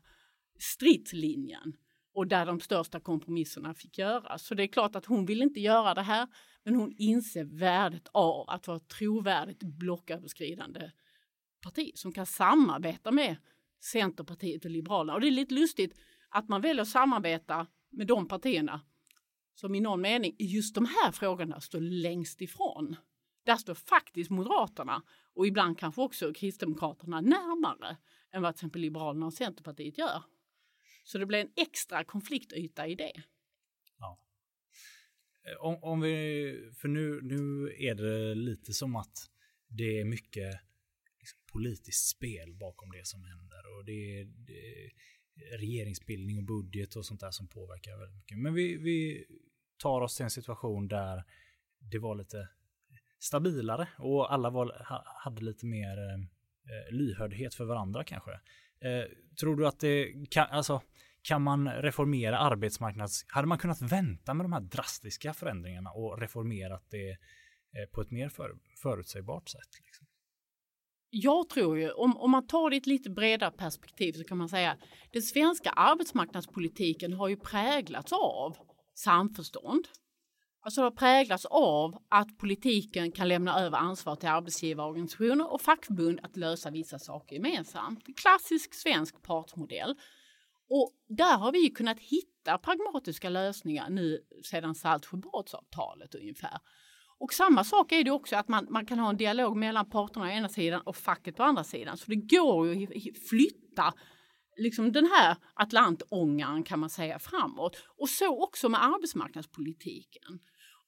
stridslinjen 0.58 1.76
och 2.14 2.26
där 2.26 2.46
de 2.46 2.60
största 2.60 3.00
kompromisserna 3.00 3.74
fick 3.74 3.98
göras. 3.98 4.46
Så 4.46 4.54
det 4.54 4.62
är 4.62 4.66
klart 4.66 4.96
att 4.96 5.06
hon 5.06 5.26
vill 5.26 5.42
inte 5.42 5.60
göra 5.60 5.94
det 5.94 6.02
här, 6.02 6.28
men 6.64 6.74
hon 6.74 6.92
inser 6.98 7.44
värdet 7.44 8.08
av 8.12 8.50
att 8.50 8.66
vara 8.66 8.76
ett 8.76 8.88
trovärdigt 8.88 9.62
blocköverskridande 9.62 10.90
parti 11.62 11.92
som 11.94 12.12
kan 12.12 12.26
samarbeta 12.26 13.12
med 13.12 13.36
Centerpartiet 13.80 14.64
och 14.64 14.70
Liberalerna. 14.70 15.14
Och 15.14 15.20
det 15.20 15.26
är 15.26 15.30
lite 15.30 15.54
lustigt 15.54 15.98
att 16.28 16.48
man 16.48 16.60
väljer 16.60 16.82
att 16.82 16.88
samarbeta 16.88 17.66
med 17.90 18.06
de 18.06 18.28
partierna 18.28 18.80
som 19.54 19.74
i 19.74 19.80
någon 19.80 20.00
mening 20.00 20.34
i 20.38 20.46
just 20.46 20.74
de 20.74 20.84
här 20.84 21.12
frågorna 21.12 21.60
står 21.60 21.80
längst 21.80 22.40
ifrån. 22.40 22.96
Där 23.44 23.56
står 23.56 23.74
faktiskt 23.74 24.30
Moderaterna 24.30 25.02
och 25.34 25.46
ibland 25.46 25.78
kanske 25.78 26.00
också 26.00 26.32
Kristdemokraterna 26.32 27.20
närmare 27.20 27.96
än 28.32 28.42
vad 28.42 28.54
till 28.54 28.58
exempel 28.58 28.80
Liberalerna 28.80 29.26
och 29.26 29.34
Centerpartiet 29.34 29.98
gör. 29.98 30.22
Så 31.04 31.18
det 31.18 31.26
blir 31.26 31.38
en 31.38 31.52
extra 31.56 32.04
konfliktyta 32.04 32.86
i 32.86 32.94
det. 32.94 33.22
Ja. 33.98 34.18
Eh, 35.44 35.66
om, 35.66 35.78
om 35.82 36.00
vi, 36.00 36.72
för 36.76 36.88
nu, 36.88 37.20
nu 37.22 37.74
är 37.78 37.94
det 37.94 38.34
lite 38.34 38.72
som 38.72 38.96
att 38.96 39.30
det 39.68 40.00
är 40.00 40.04
mycket 40.04 40.60
liksom, 41.18 41.40
politiskt 41.52 42.08
spel 42.08 42.54
bakom 42.54 42.90
det 42.90 43.06
som 43.06 43.24
händer 43.24 43.76
och 43.76 43.84
det 43.84 44.20
är, 44.20 44.24
det 44.24 44.84
är 44.84 44.90
regeringsbildning 45.58 46.38
och 46.38 46.44
budget 46.44 46.96
och 46.96 47.06
sånt 47.06 47.20
där 47.20 47.30
som 47.30 47.48
påverkar 47.48 47.98
väldigt 47.98 48.16
mycket. 48.16 48.38
Men 48.38 48.54
vi, 48.54 48.76
vi 48.76 49.24
tar 49.76 50.00
oss 50.00 50.16
till 50.16 50.24
en 50.24 50.30
situation 50.30 50.88
där 50.88 51.24
det 51.78 51.98
var 51.98 52.14
lite 52.14 52.48
stabilare 53.24 53.88
och 53.98 54.32
alla 54.32 54.50
var, 54.50 54.86
hade 55.24 55.44
lite 55.44 55.66
mer 55.66 55.98
eh, 55.98 56.14
eh, 56.14 56.92
lyhördhet 56.92 57.54
för 57.54 57.64
varandra 57.64 58.04
kanske. 58.04 58.30
Eh, 58.80 59.04
tror 59.40 59.56
du 59.56 59.66
att 59.66 59.80
det 59.80 60.12
kan, 60.30 60.46
alltså, 60.50 60.82
kan 61.22 61.42
man 61.42 61.68
reformera 61.68 62.38
arbetsmarknads... 62.38 63.24
Hade 63.28 63.48
man 63.48 63.58
kunnat 63.58 63.82
vänta 63.82 64.34
med 64.34 64.44
de 64.44 64.52
här 64.52 64.60
drastiska 64.60 65.34
förändringarna 65.34 65.90
och 65.90 66.20
reformerat 66.20 66.86
det 66.90 67.10
eh, 67.10 67.88
på 67.92 68.00
ett 68.00 68.10
mer 68.10 68.28
för, 68.28 68.56
förutsägbart 68.82 69.48
sätt? 69.48 69.68
Liksom? 69.84 70.06
Jag 71.10 71.48
tror 71.48 71.78
ju, 71.78 71.90
om, 71.90 72.16
om 72.16 72.30
man 72.30 72.46
tar 72.46 72.70
det 72.70 72.76
i 72.76 72.78
ett 72.78 72.86
lite 72.86 73.10
bredare 73.10 73.50
perspektiv 73.50 74.12
så 74.12 74.24
kan 74.24 74.38
man 74.38 74.48
säga 74.48 74.70
att 74.70 74.78
den 75.12 75.22
svenska 75.22 75.70
arbetsmarknadspolitiken 75.70 77.12
har 77.12 77.28
ju 77.28 77.36
präglats 77.36 78.12
av 78.12 78.56
samförstånd. 78.94 79.88
Alltså 80.64 80.80
det 80.80 80.84
har 80.84 80.90
präglats 80.90 81.44
av 81.44 81.98
att 82.08 82.38
politiken 82.38 83.12
kan 83.12 83.28
lämna 83.28 83.60
över 83.60 83.78
ansvar 83.78 84.16
till 84.16 84.28
arbetsgivarorganisationer 84.28 85.52
och 85.52 85.60
fackförbund 85.60 86.20
att 86.22 86.36
lösa 86.36 86.70
vissa 86.70 86.98
saker 86.98 87.36
gemensamt. 87.36 88.00
Klassisk 88.16 88.74
svensk 88.74 89.22
partsmodell. 89.22 89.94
Och 90.70 90.90
där 91.08 91.38
har 91.38 91.52
vi 91.52 91.70
kunnat 91.70 92.00
hitta 92.00 92.58
pragmatiska 92.58 93.28
lösningar 93.28 93.90
nu 93.90 94.20
sedan 94.44 94.74
Saltsjöbadsavtalet 94.74 96.14
ungefär. 96.14 96.58
Och 97.18 97.32
samma 97.32 97.64
sak 97.64 97.92
är 97.92 98.04
det 98.04 98.10
också 98.10 98.36
att 98.36 98.48
man, 98.48 98.66
man 98.70 98.86
kan 98.86 98.98
ha 98.98 99.10
en 99.10 99.16
dialog 99.16 99.56
mellan 99.56 99.90
parterna 99.90 100.26
å 100.26 100.28
ena 100.28 100.48
sidan 100.48 100.80
och 100.80 100.96
facket 100.96 101.36
på 101.36 101.42
andra 101.42 101.64
sidan. 101.64 101.96
Så 101.96 102.04
det 102.10 102.36
går 102.36 102.74
ju 102.74 102.84
att 102.86 103.28
flytta 103.28 103.94
liksom 104.56 104.92
den 104.92 105.06
här 105.06 105.36
Atlantångaren 105.54 106.62
kan 106.62 106.78
man 106.78 106.90
säga 106.90 107.18
framåt. 107.18 107.76
Och 107.98 108.08
så 108.08 108.42
också 108.42 108.68
med 108.68 108.84
arbetsmarknadspolitiken. 108.84 110.40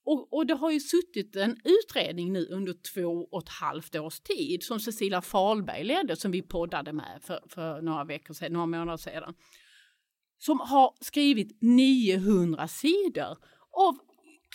Och, 0.06 0.32
och, 0.32 0.46
det 0.46 0.54
har 0.54 0.70
ju 0.70 0.80
suttit 0.80 1.36
en 1.36 1.56
utredning 1.64 2.32
nu 2.32 2.46
under 2.50 2.74
två 2.94 3.28
och 3.32 3.42
ett 3.42 3.48
halvt 3.48 3.96
års 3.96 4.20
tid 4.20 4.62
som 4.62 4.80
Cecilia 4.80 5.22
Falberg 5.22 5.84
ledde 5.84 6.16
som 6.16 6.30
vi 6.30 6.42
poddade 6.42 6.92
med 6.92 7.20
för, 7.22 7.40
för 7.48 7.82
några 7.82 8.04
veckor 8.04 8.34
sedan, 8.34 8.52
några 8.52 8.66
månader 8.66 8.96
sedan. 8.96 9.34
Som 10.38 10.60
har 10.60 10.94
skrivit 11.00 11.62
900 11.62 12.68
sidor 12.68 13.38
av 13.70 13.98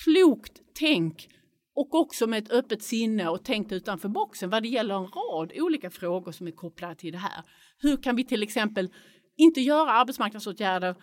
klokt 0.06 0.62
tänk 0.80 1.30
och 1.76 1.96
också 1.96 2.28
med 2.28 2.44
ett 2.44 2.52
öppet 2.52 2.84
sinne 2.84 3.30
och 3.30 3.46
tänkt 3.46 3.72
utanför 3.72 4.10
boxen 4.10 4.50
vad 4.50 4.64
det 4.64 4.70
gäller 4.70 4.96
en 4.96 5.08
rad 5.08 5.52
olika 5.56 5.90
frågor 5.90 6.32
som 6.32 6.48
är 6.48 6.52
kopplade 6.52 6.96
till 6.96 7.12
det 7.12 7.18
här. 7.18 7.44
Hur 7.78 7.98
kan 7.98 8.16
vi 8.16 8.24
till 8.24 8.44
exempel 8.44 8.90
inte 9.38 9.62
göra 9.62 9.92
arbetsmarknadsåtgärder 9.92 10.96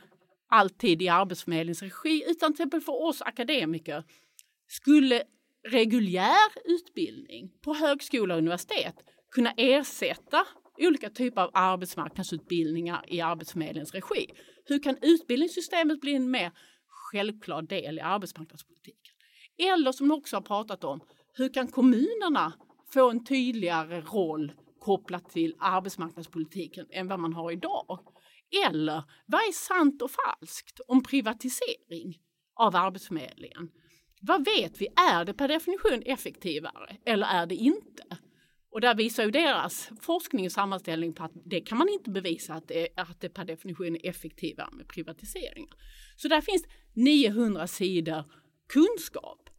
alltid 0.51 1.03
i 1.03 1.09
Arbetsförmedlingens 1.09 1.83
regi 1.83 2.25
utan 2.27 2.55
till 2.55 2.63
exempel 2.63 2.81
för 2.81 3.03
oss 3.03 3.23
akademiker 3.23 4.05
skulle 4.69 5.23
reguljär 5.69 6.49
utbildning 6.65 7.53
på 7.61 7.75
högskola 7.75 8.35
och 8.35 8.39
universitet 8.39 8.95
kunna 9.31 9.53
ersätta 9.57 10.47
olika 10.79 11.11
typer 11.11 11.43
av 11.43 11.51
arbetsmarknadsutbildningar 11.55 13.05
i 13.09 13.21
Arbetsförmedlingens 13.21 13.95
regi? 13.95 14.27
Hur 14.65 14.83
kan 14.83 14.97
utbildningssystemet 15.03 16.01
bli 16.01 16.15
en 16.15 16.31
mer 16.31 16.53
självklar 16.87 17.63
del 17.63 17.99
i 17.99 18.01
arbetsmarknadspolitiken? 18.01 19.15
Eller 19.59 19.93
som 19.93 20.09
du 20.09 20.15
också 20.15 20.37
har 20.37 20.41
pratat 20.41 20.85
om, 20.85 21.01
hur 21.35 21.55
kan 21.55 21.69
kommunerna 21.69 22.53
få 22.93 23.11
en 23.11 23.25
tydligare 23.25 24.01
roll 24.01 24.53
kopplat 24.81 25.31
till 25.31 25.55
arbetsmarknadspolitiken 25.59 26.87
än 26.91 27.09
vad 27.09 27.21
man 27.21 27.33
har 27.33 27.53
idag? 27.53 28.01
Eller 28.67 29.03
vad 29.27 29.41
är 29.41 29.53
sant 29.53 30.03
och 30.03 30.11
falskt 30.11 30.81
om 30.89 31.03
privatisering 31.03 32.19
av 32.55 32.77
Arbetsförmedlingen? 32.77 33.71
Vad 34.21 34.45
vet 34.45 34.81
vi? 34.81 34.87
Är 34.97 35.25
det 35.25 35.35
per 35.35 35.49
definition 35.49 36.03
effektivare 36.07 36.97
eller 37.05 37.27
är 37.27 37.47
det 37.47 37.55
inte? 37.55 38.03
Och 38.71 38.81
där 38.81 38.95
visar 38.95 39.25
ju 39.25 39.31
deras 39.31 39.91
forskning 40.01 40.47
och 40.47 40.53
sammanställning 40.53 41.13
på 41.13 41.25
att 41.25 41.33
det 41.45 41.61
kan 41.61 41.79
man 41.79 41.89
inte 41.89 42.11
bevisa 42.11 42.55
att 42.55 42.69
det, 42.69 42.89
att 42.97 43.21
det 43.21 43.29
per 43.29 43.45
definition 43.45 43.97
är 43.97 44.07
effektivare 44.07 44.69
med 44.73 44.89
privatiseringar. 44.89 45.75
Så 46.17 46.29
där 46.29 46.41
finns 46.41 46.65
900 46.95 47.67
sidor 47.67 48.25
kunskap. 48.69 49.51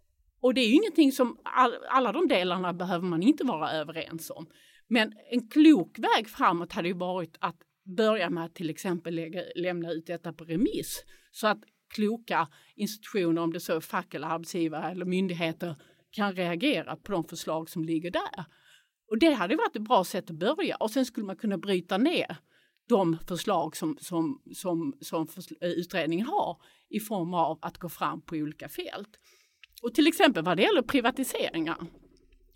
Och 0.42 0.54
det 0.54 0.62
är 0.62 0.68
ju 0.68 0.74
ingenting 0.74 1.12
som 1.12 1.38
all, 1.44 1.74
alla 1.90 2.12
de 2.12 2.28
delarna 2.28 2.74
behöver 2.74 3.06
man 3.06 3.24
inte 3.24 3.44
vara 3.44 3.72
överens 3.72 4.30
om. 4.30 4.50
Men 4.88 5.14
en 5.32 5.50
klok 5.50 6.00
väg 6.00 6.30
framåt 6.30 6.74
hade 6.74 6.88
ju 6.88 6.94
varit 6.94 7.38
att 7.40 7.62
börja 7.98 8.30
med 8.30 8.46
att 8.46 8.56
till 8.56 8.70
exempel 8.70 9.16
lägga, 9.16 9.42
lämna 9.56 9.92
ut 9.92 10.06
detta 10.06 10.34
på 10.34 10.44
remiss 10.44 11.04
så 11.32 11.48
att 11.48 11.64
kloka 11.90 12.48
institutioner, 12.76 13.42
om 13.42 13.54
det 13.54 13.60
så 13.60 13.76
är 13.76 13.80
fack 13.80 14.14
eller 14.14 14.28
arbetsgivare 14.28 14.92
eller 14.92 15.06
myndigheter, 15.06 15.76
kan 16.12 16.36
reagera 16.36 16.96
på 16.96 17.12
de 17.12 17.24
förslag 17.24 17.70
som 17.70 17.84
ligger 17.84 18.12
där. 18.12 18.46
Och 19.10 19.20
det 19.20 19.34
hade 19.34 19.56
varit 19.56 19.76
ett 19.76 19.82
bra 19.82 20.04
sätt 20.04 20.30
att 20.30 20.36
börja 20.36 20.76
och 20.76 20.92
sen 20.92 21.06
skulle 21.06 21.26
man 21.26 21.36
kunna 21.36 21.58
bryta 21.58 21.98
ner 21.98 22.38
de 22.90 23.18
förslag 23.28 23.76
som, 23.78 23.98
som, 24.02 24.42
som, 24.52 24.94
som 25.02 25.28
utredningen 25.62 26.26
har 26.26 26.58
i 26.90 27.00
form 27.00 27.34
av 27.34 27.60
att 27.62 27.78
gå 27.78 27.90
fram 27.90 28.22
på 28.22 28.36
olika 28.36 28.70
fält. 28.70 29.10
Och 29.82 29.94
till 29.94 30.08
exempel 30.08 30.44
vad 30.44 30.58
det 30.58 30.64
gäller 30.64 30.82
privatiseringar 30.82 31.78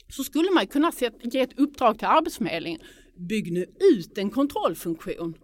så 0.09 0.23
skulle 0.23 0.51
man 0.51 0.67
kunna 0.67 0.91
ge 1.21 1.39
ett 1.39 1.59
uppdrag 1.59 1.99
till 1.99 2.07
Arbetsförmedlingen. 2.07 2.81
Bygg 3.29 3.51
nu 3.51 3.65
ut 3.93 4.17
en 4.17 4.29
kontrollfunktion 4.29 5.37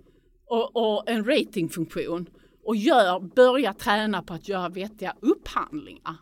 och, 0.46 0.75
och 0.75 1.10
en 1.10 1.25
ratingfunktion 1.25 2.29
och 2.63 2.75
gör, 2.75 3.20
börja 3.20 3.74
träna 3.74 4.22
på 4.22 4.34
att 4.34 4.48
göra 4.48 4.70
vettiga 4.70 5.16
upphandlingar. 5.22 6.16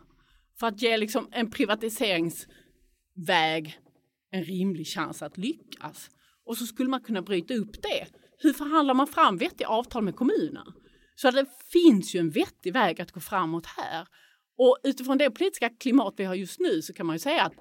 För 0.60 0.66
att 0.66 0.82
ge 0.82 0.96
liksom 0.96 1.28
en 1.32 1.50
privatiseringsväg 1.50 3.78
en 4.30 4.44
rimlig 4.44 4.86
chans 4.86 5.22
att 5.22 5.38
lyckas. 5.38 6.10
Och 6.44 6.56
så 6.56 6.66
skulle 6.66 6.90
man 6.90 7.00
kunna 7.00 7.22
bryta 7.22 7.54
upp 7.54 7.82
det. 7.82 8.06
Hur 8.38 8.52
förhandlar 8.52 8.94
man 8.94 9.06
fram 9.06 9.36
vettiga 9.36 9.68
avtal 9.68 10.04
med 10.04 10.16
kommunen? 10.16 10.72
Så 11.16 11.30
det 11.30 11.46
finns 11.72 12.14
ju 12.14 12.20
en 12.20 12.30
vettig 12.30 12.72
väg 12.72 13.00
att 13.00 13.12
gå 13.12 13.20
framåt 13.20 13.66
här. 13.66 14.06
Och 14.58 14.78
utifrån 14.84 15.18
det 15.18 15.30
politiska 15.30 15.70
klimat 15.70 16.14
vi 16.16 16.24
har 16.24 16.34
just 16.34 16.60
nu 16.60 16.82
så 16.82 16.92
kan 16.92 17.06
man 17.06 17.14
ju 17.14 17.20
säga 17.20 17.42
att 17.42 17.54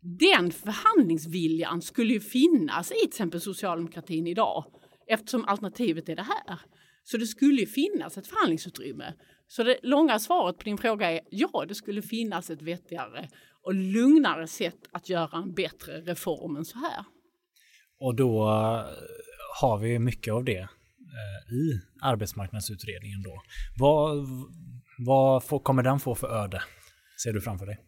den 0.00 0.52
förhandlingsviljan 0.52 1.82
skulle 1.82 2.12
ju 2.12 2.20
finnas 2.20 2.90
i 2.90 2.94
till 2.94 3.08
exempel 3.08 3.40
socialdemokratin 3.40 4.26
idag 4.26 4.64
eftersom 5.06 5.44
alternativet 5.44 6.08
är 6.08 6.16
det 6.16 6.26
här. 6.46 6.60
Så 7.02 7.16
det 7.16 7.26
skulle 7.26 7.60
ju 7.60 7.66
finnas 7.66 8.18
ett 8.18 8.26
förhandlingsutrymme. 8.26 9.14
Så 9.48 9.62
det 9.62 9.78
långa 9.82 10.18
svaret 10.18 10.58
på 10.58 10.64
din 10.64 10.78
fråga 10.78 11.10
är 11.10 11.20
ja, 11.30 11.64
det 11.68 11.74
skulle 11.74 12.02
finnas 12.02 12.50
ett 12.50 12.62
vettigare 12.62 13.28
och 13.62 13.74
lugnare 13.74 14.46
sätt 14.46 14.78
att 14.92 15.08
göra 15.08 15.38
en 15.38 15.54
bättre 15.54 16.00
reform 16.00 16.56
än 16.56 16.64
så 16.64 16.78
här. 16.78 17.04
Och 18.00 18.14
då 18.14 18.48
eh, 18.48 18.84
har 19.60 19.78
vi 19.78 19.98
mycket 19.98 20.34
av 20.34 20.44
det 20.44 20.58
eh, 20.58 21.54
i 21.54 21.80
arbetsmarknadsutredningen 22.02 23.22
då. 23.22 23.42
Vad, 23.78 24.26
vad 24.98 25.44
får, 25.44 25.58
kommer 25.58 25.82
den 25.82 26.00
få 26.00 26.14
för 26.14 26.44
öde? 26.44 26.62
Ser 27.22 27.32
du 27.32 27.40
framför 27.40 27.66
dig? 27.66 27.78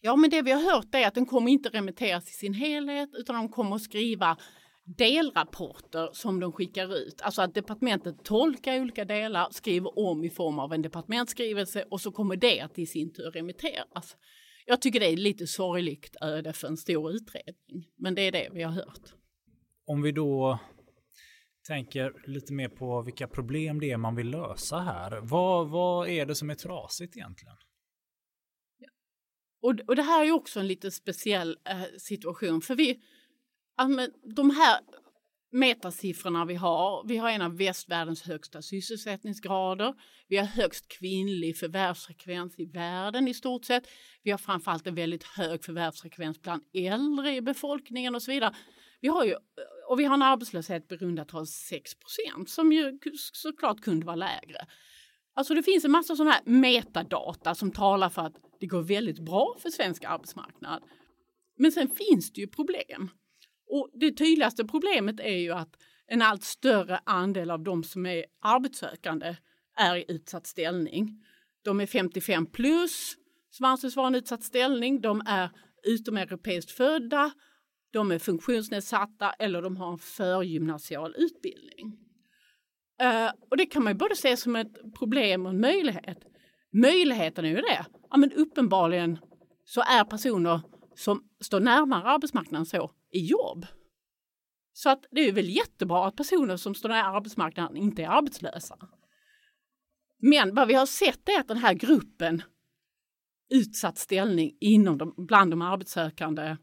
Ja, 0.00 0.16
men 0.16 0.30
det 0.30 0.42
vi 0.42 0.52
har 0.52 0.72
hört 0.72 0.94
är 0.94 1.06
att 1.06 1.14
den 1.14 1.26
kommer 1.26 1.50
inte 1.50 1.68
remitteras 1.68 2.28
i 2.28 2.32
sin 2.32 2.54
helhet 2.54 3.10
utan 3.12 3.36
de 3.36 3.48
kommer 3.48 3.76
att 3.76 3.82
skriva 3.82 4.36
delrapporter 4.84 6.08
som 6.12 6.40
de 6.40 6.52
skickar 6.52 6.96
ut. 6.96 7.22
Alltså 7.22 7.42
att 7.42 7.54
departementet 7.54 8.24
tolkar 8.24 8.80
olika 8.80 9.04
delar, 9.04 9.48
skriver 9.50 9.98
om 9.98 10.24
i 10.24 10.30
form 10.30 10.58
av 10.58 10.72
en 10.72 10.82
departementsskrivelse 10.82 11.84
och 11.90 12.00
så 12.00 12.12
kommer 12.12 12.36
det 12.36 12.60
att 12.60 12.78
i 12.78 12.86
sin 12.86 13.12
tur 13.12 13.30
remitteras. 13.30 14.16
Jag 14.66 14.82
tycker 14.82 15.00
det 15.00 15.06
är 15.06 15.16
lite 15.16 15.46
sorgligt 15.46 16.16
öde 16.20 16.52
för 16.52 16.68
en 16.68 16.76
stor 16.76 17.12
utredning, 17.12 17.88
men 17.96 18.14
det 18.14 18.22
är 18.22 18.32
det 18.32 18.48
vi 18.52 18.62
har 18.62 18.72
hört. 18.72 19.14
Om 19.86 20.02
vi 20.02 20.12
då 20.12 20.58
tänker 21.66 22.28
lite 22.28 22.52
mer 22.52 22.68
på 22.68 23.02
vilka 23.02 23.28
problem 23.28 23.80
det 23.80 23.90
är 23.90 23.96
man 23.96 24.16
vill 24.16 24.30
lösa 24.30 24.78
här. 24.78 25.20
Vad, 25.20 25.68
vad 25.68 26.08
är 26.08 26.26
det 26.26 26.34
som 26.34 26.50
är 26.50 26.54
trasigt 26.54 27.16
egentligen? 27.16 27.56
Och, 29.64 29.74
och 29.86 29.96
det 29.96 30.02
här 30.02 30.24
är 30.24 30.32
också 30.32 30.60
en 30.60 30.66
lite 30.66 30.90
speciell 30.90 31.58
eh, 31.68 31.82
situation 31.98 32.60
för 32.60 32.74
vi, 32.74 33.00
de 34.34 34.50
här 34.50 34.80
metasiffrorna 35.52 36.44
vi 36.44 36.54
har, 36.54 37.04
vi 37.08 37.16
har 37.16 37.30
en 37.30 37.42
av 37.42 37.56
västvärldens 37.56 38.22
högsta 38.22 38.62
sysselsättningsgrader, 38.62 39.94
vi 40.28 40.36
har 40.36 40.44
högst 40.44 40.88
kvinnlig 40.88 41.58
förvärvsfrekvens 41.58 42.58
i 42.58 42.64
världen 42.64 43.28
i 43.28 43.34
stort 43.34 43.64
sett, 43.64 43.88
vi 44.22 44.30
har 44.30 44.38
framförallt 44.38 44.86
en 44.86 44.94
väldigt 44.94 45.24
hög 45.24 45.64
förvärvsfrekvens 45.64 46.42
bland 46.42 46.62
äldre 46.74 47.34
i 47.34 47.40
befolkningen 47.40 48.14
och 48.14 48.22
så 48.22 48.30
vidare. 48.30 48.54
Vi 49.00 49.08
har 49.08 49.24
ju, 49.24 49.34
och 49.88 50.00
vi 50.00 50.04
har 50.04 50.14
en 50.14 50.22
arbetslöshet 50.22 50.88
på 50.88 50.94
runda 50.96 51.24
tal 51.24 51.46
6 51.46 51.92
som 52.46 52.72
ju 52.72 52.98
såklart 53.32 53.80
kunde 53.80 54.06
vara 54.06 54.16
lägre. 54.16 54.66
Alltså 55.34 55.54
det 55.54 55.62
finns 55.62 55.84
en 55.84 55.90
massa 55.90 56.16
sådana 56.16 56.30
här 56.30 56.42
metadata 56.44 57.54
som 57.54 57.72
talar 57.72 58.08
för 58.08 58.22
att 58.22 58.36
det 58.60 58.66
går 58.66 58.82
väldigt 58.82 59.18
bra 59.18 59.56
för 59.58 59.70
svensk 59.70 60.04
arbetsmarknad. 60.04 60.82
Men 61.58 61.72
sen 61.72 61.88
finns 61.88 62.32
det 62.32 62.40
ju 62.40 62.46
problem. 62.46 63.10
Och 63.68 63.90
det 63.94 64.12
tydligaste 64.12 64.64
problemet 64.64 65.20
är 65.20 65.36
ju 65.36 65.52
att 65.52 65.76
en 66.06 66.22
allt 66.22 66.44
större 66.44 67.00
andel 67.04 67.50
av 67.50 67.62
de 67.62 67.84
som 67.84 68.06
är 68.06 68.24
arbetssökande 68.42 69.36
är 69.76 69.96
i 69.96 70.04
utsatt 70.08 70.46
ställning. 70.46 71.24
De 71.62 71.80
är 71.80 71.86
55 71.86 72.46
plus 72.46 73.16
som 73.50 73.64
anses 73.64 73.96
vara 73.96 74.06
en 74.06 74.14
utsatt 74.14 74.42
ställning. 74.42 75.00
De 75.00 75.22
är 75.26 75.50
utomeuropeiskt 75.84 76.70
födda, 76.70 77.30
de 77.92 78.10
är 78.10 78.18
funktionsnedsatta 78.18 79.30
eller 79.30 79.62
de 79.62 79.76
har 79.76 79.92
en 79.92 79.98
förgymnasial 79.98 81.14
utbildning. 81.18 81.98
Eh, 83.00 83.30
och 83.50 83.56
det 83.56 83.66
kan 83.66 83.84
man 83.84 83.92
ju 83.92 83.98
både 83.98 84.16
se 84.16 84.36
som 84.36 84.56
ett 84.56 84.94
problem 84.98 85.46
och 85.46 85.52
en 85.52 85.60
möjlighet. 85.60 86.18
Möjligheten 86.72 87.44
är 87.44 87.48
ju 87.48 87.56
det, 87.56 87.86
ja, 88.10 88.16
men 88.16 88.32
uppenbarligen 88.32 89.18
så 89.64 89.80
är 89.80 90.04
personer 90.04 90.60
som 90.96 91.28
står 91.40 91.60
närmare 91.60 92.04
arbetsmarknaden 92.04 92.66
så 92.66 92.90
i 93.10 93.26
jobb. 93.26 93.66
Så 94.72 94.90
att 94.90 95.06
det 95.10 95.20
är 95.20 95.32
väl 95.32 95.48
jättebra 95.48 96.06
att 96.06 96.16
personer 96.16 96.56
som 96.56 96.74
står 96.74 96.88
nära 96.88 97.04
arbetsmarknaden 97.04 97.76
inte 97.76 98.02
är 98.02 98.08
arbetslösa. 98.08 98.76
Men 100.18 100.54
vad 100.54 100.68
vi 100.68 100.74
har 100.74 100.86
sett 100.86 101.28
är 101.28 101.40
att 101.40 101.48
den 101.48 101.56
här 101.56 101.74
gruppen 101.74 102.42
utsatt 103.50 103.98
ställning 103.98 104.56
inom 104.60 104.98
de, 104.98 105.14
bland 105.16 105.50
de 105.50 105.62
arbetssökande 105.62 106.56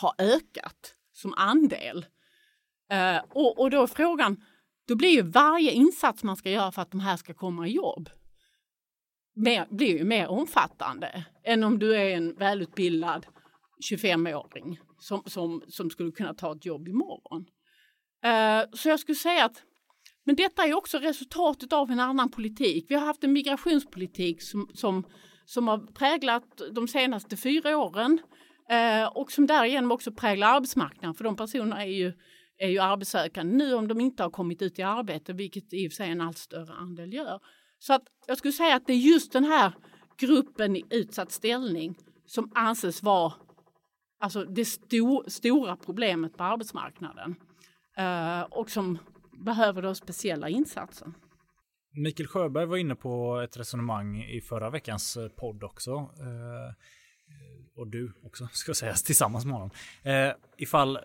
har 0.00 0.14
ökat 0.18 0.94
som 1.12 1.34
andel. 1.36 2.06
Eh, 2.90 3.18
och, 3.30 3.58
och 3.58 3.70
då 3.70 3.82
är 3.82 3.86
frågan, 3.86 4.44
då 4.86 4.96
blir 4.96 5.08
ju 5.08 5.22
varje 5.22 5.72
insats 5.72 6.22
man 6.22 6.36
ska 6.36 6.50
göra 6.50 6.72
för 6.72 6.82
att 6.82 6.90
de 6.90 7.00
här 7.00 7.16
ska 7.16 7.34
komma 7.34 7.68
i 7.68 7.70
jobb 7.70 8.10
mer, 9.38 9.66
blir 9.70 9.98
ju 9.98 10.04
mer 10.04 10.28
omfattande 10.28 11.24
än 11.44 11.64
om 11.64 11.78
du 11.78 11.96
är 11.96 12.16
en 12.16 12.34
välutbildad 12.34 13.26
25-åring 13.90 14.80
som, 14.98 15.22
som, 15.26 15.62
som 15.68 15.90
skulle 15.90 16.10
kunna 16.10 16.34
ta 16.34 16.56
ett 16.56 16.66
jobb 16.66 16.88
imorgon. 16.88 17.46
Uh, 18.26 18.70
så 18.72 18.88
jag 18.88 19.00
skulle 19.00 19.16
säga 19.16 19.44
att 19.44 19.62
men 20.28 20.36
detta 20.36 20.64
är 20.64 20.74
också 20.74 20.98
resultatet 20.98 21.72
av 21.72 21.90
en 21.90 22.00
annan 22.00 22.30
politik. 22.30 22.86
Vi 22.88 22.94
har 22.94 23.06
haft 23.06 23.24
en 23.24 23.32
migrationspolitik 23.32 24.42
som, 24.42 24.70
som, 24.74 25.04
som 25.44 25.68
har 25.68 25.78
präglat 25.78 26.60
de 26.72 26.88
senaste 26.88 27.36
fyra 27.36 27.76
åren 27.76 28.18
eh, 28.70 29.06
och 29.06 29.32
som 29.32 29.46
därigenom 29.46 29.92
också 29.92 30.12
präglar 30.12 30.48
arbetsmarknaden 30.48 31.14
för 31.14 31.24
de 31.24 31.36
personerna 31.36 31.84
är 31.84 31.90
ju, 31.90 32.12
är 32.58 32.68
ju 32.68 32.78
arbetssökande 32.78 33.56
nu 33.56 33.74
om 33.74 33.88
de 33.88 34.00
inte 34.00 34.22
har 34.22 34.30
kommit 34.30 34.62
ut 34.62 34.78
i 34.78 34.82
arbete, 34.82 35.32
vilket 35.32 35.72
i 35.72 35.88
och 35.88 35.92
för 35.92 35.96
sig 35.96 36.10
en 36.10 36.20
allt 36.20 36.38
större 36.38 36.72
andel 36.72 37.12
gör. 37.12 37.40
Så 37.78 37.94
att 37.94 38.02
jag 38.26 38.38
skulle 38.38 38.52
säga 38.52 38.76
att 38.76 38.86
det 38.86 38.92
är 38.92 38.96
just 38.96 39.32
den 39.32 39.44
här 39.44 39.72
gruppen 40.18 40.76
i 40.76 40.84
utsatt 40.90 41.32
ställning 41.32 41.98
som 42.26 42.52
anses 42.54 43.02
vara 43.02 43.32
alltså 44.18 44.44
det 44.44 44.64
sto 44.64 45.24
stora 45.30 45.76
problemet 45.76 46.36
på 46.36 46.44
arbetsmarknaden 46.44 47.34
eh, 47.96 48.40
och 48.40 48.70
som 48.70 48.98
behöver 49.44 49.82
då 49.82 49.94
speciella 49.94 50.48
insatser. 50.48 51.12
Mikael 51.90 52.26
Sjöberg 52.26 52.66
var 52.66 52.76
inne 52.76 52.94
på 52.94 53.40
ett 53.44 53.56
resonemang 53.56 54.22
i 54.22 54.40
förra 54.40 54.70
veckans 54.70 55.16
eh, 55.16 55.28
podd 55.28 55.64
också. 55.64 55.90
Eh, 55.92 56.74
och 57.76 57.88
du 57.88 58.12
också, 58.22 58.48
ska 58.52 58.74
sägas, 58.74 59.02
tillsammans 59.02 59.44
med 59.44 59.54
honom. 59.54 59.70
Ifall 60.56 60.98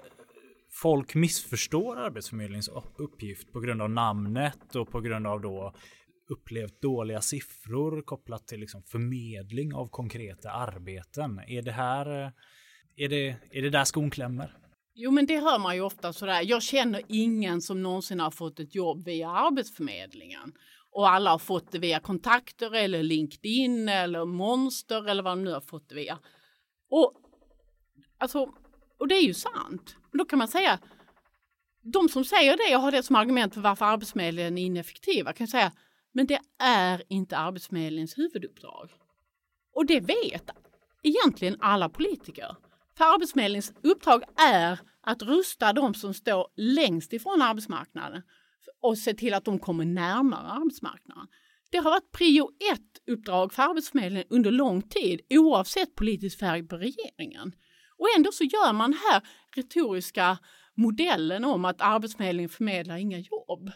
folk 0.71 1.15
missförstår 1.15 1.97
Arbetsförmedlingens 1.97 2.69
uppgift 2.95 3.51
på 3.51 3.59
grund 3.59 3.81
av 3.81 3.89
namnet 3.89 4.75
och 4.75 4.91
på 4.91 5.01
grund 5.01 5.27
av 5.27 5.41
då 5.41 5.73
upplevt 6.29 6.81
dåliga 6.81 7.21
siffror 7.21 8.01
kopplat 8.01 8.47
till 8.47 8.59
liksom 8.59 8.83
förmedling 8.83 9.73
av 9.73 9.88
konkreta 9.88 10.51
arbeten. 10.51 11.39
Är 11.47 11.62
det 11.62 11.71
här, 11.71 12.23
eh, 12.25 12.31
är 12.95 13.09
det, 13.09 13.36
är 13.51 13.62
det 13.62 13.69
där 13.69 13.83
skon 13.83 14.09
klämmer? 14.09 14.57
Jo, 14.95 15.12
men 15.12 15.25
det 15.25 15.39
hör 15.39 15.59
man 15.59 15.75
ju 15.75 15.81
ofta 15.81 16.13
sådär. 16.13 16.41
Jag 16.43 16.63
känner 16.63 17.01
ingen 17.07 17.62
som 17.62 17.83
någonsin 17.83 18.19
har 18.19 18.31
fått 18.31 18.59
ett 18.59 18.75
jobb 18.75 19.05
via 19.05 19.29
Arbetsförmedlingen. 19.29 20.53
och 20.95 21.09
alla 21.09 21.31
har 21.31 21.39
fått 21.39 21.71
det 21.71 21.79
via 21.79 21.99
kontakter 21.99 22.75
eller 22.75 23.03
LinkedIn 23.03 23.89
eller 23.89 24.25
Monster 24.25 25.09
eller 25.09 25.23
vad 25.23 25.31
de 25.31 25.43
nu 25.43 25.51
har 25.51 25.62
fått 25.62 25.89
det 25.89 25.95
via. 25.95 26.19
Och, 26.89 27.13
alltså, 28.17 28.49
och 28.99 29.07
det 29.07 29.15
är 29.15 29.21
ju 29.21 29.33
sant. 29.33 29.95
Då 30.12 30.25
kan 30.25 30.39
man 30.39 30.47
säga, 30.47 30.79
de 31.81 32.09
som 32.09 32.25
säger 32.25 32.57
det 32.57 32.75
och 32.75 32.81
har 32.81 32.91
det 32.91 33.03
som 33.03 33.15
argument 33.15 33.53
för 33.53 33.62
varför 33.62 33.86
Arbetsförmedlingen 33.86 34.57
är 34.57 34.65
ineffektiva 34.65 35.33
kan 35.33 35.47
säga, 35.47 35.71
men 36.13 36.28
det 36.28 36.39
är 36.60 37.04
inte 37.10 37.38
Arbetsförmedlingens 37.38 38.17
huvuduppdrag. 38.17 38.89
Och 39.76 39.86
det 39.86 39.99
vet 39.99 40.49
egentligen 41.04 41.58
alla 41.60 41.89
politiker. 41.89 42.56
För 42.97 43.06
Arbetsförmedlingens 43.13 43.73
uppdrag 43.84 44.23
är 44.38 44.80
att 45.02 45.21
rusta 45.21 45.73
de 45.73 45.93
som 45.93 46.13
står 46.13 46.47
längst 46.56 47.13
ifrån 47.13 47.41
arbetsmarknaden 47.41 48.21
och 48.82 48.97
se 48.97 49.13
till 49.13 49.34
att 49.34 49.45
de 49.45 49.60
kommer 49.60 49.86
närmare 49.86 50.47
arbetsmarknaden. 50.47 51.28
Det 51.71 51.78
har 51.78 51.91
varit 51.91 52.12
prio 52.12 52.49
ett 52.71 53.12
uppdrag 53.12 53.54
för 53.54 53.63
Arbetsförmedlingen 53.63 54.28
under 54.30 54.52
lång 54.52 54.82
tid 54.82 55.21
oavsett 55.30 55.95
politisk 55.95 56.39
färg 56.39 56.63
på 56.63 56.78
regeringen. 56.78 57.54
Och 57.97 58.08
ändå 58.17 58.32
så 58.32 58.43
gör 58.43 58.73
man 58.73 58.93
här 58.93 59.21
retoriska 59.56 60.38
modellen 60.76 61.45
om 61.45 61.65
att 61.65 61.82
Arbetsförmedlingen 61.82 62.49
förmedlar 62.49 62.97
inga 62.97 63.19
jobb. 63.19 63.71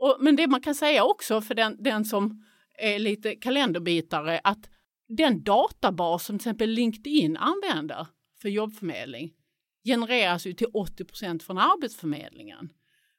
Och, 0.00 0.16
men 0.20 0.36
det 0.36 0.46
man 0.46 0.60
kan 0.60 0.74
säga 0.74 1.04
också 1.04 1.40
för 1.40 1.54
den, 1.54 1.82
den 1.82 2.04
som 2.04 2.44
är 2.78 2.98
lite 2.98 3.34
kalenderbitare 3.34 4.40
att 4.44 4.70
den 5.08 5.42
databas 5.42 6.24
som 6.24 6.38
till 6.38 6.42
exempel 6.42 6.70
LinkedIn 6.70 7.36
använder 7.36 8.06
för 8.42 8.48
jobbförmedling 8.48 9.32
genereras 9.84 10.46
ju 10.46 10.52
till 10.52 10.66
80 10.74 11.04
procent 11.04 11.42
från 11.42 11.58
Arbetsförmedlingen. 11.58 12.72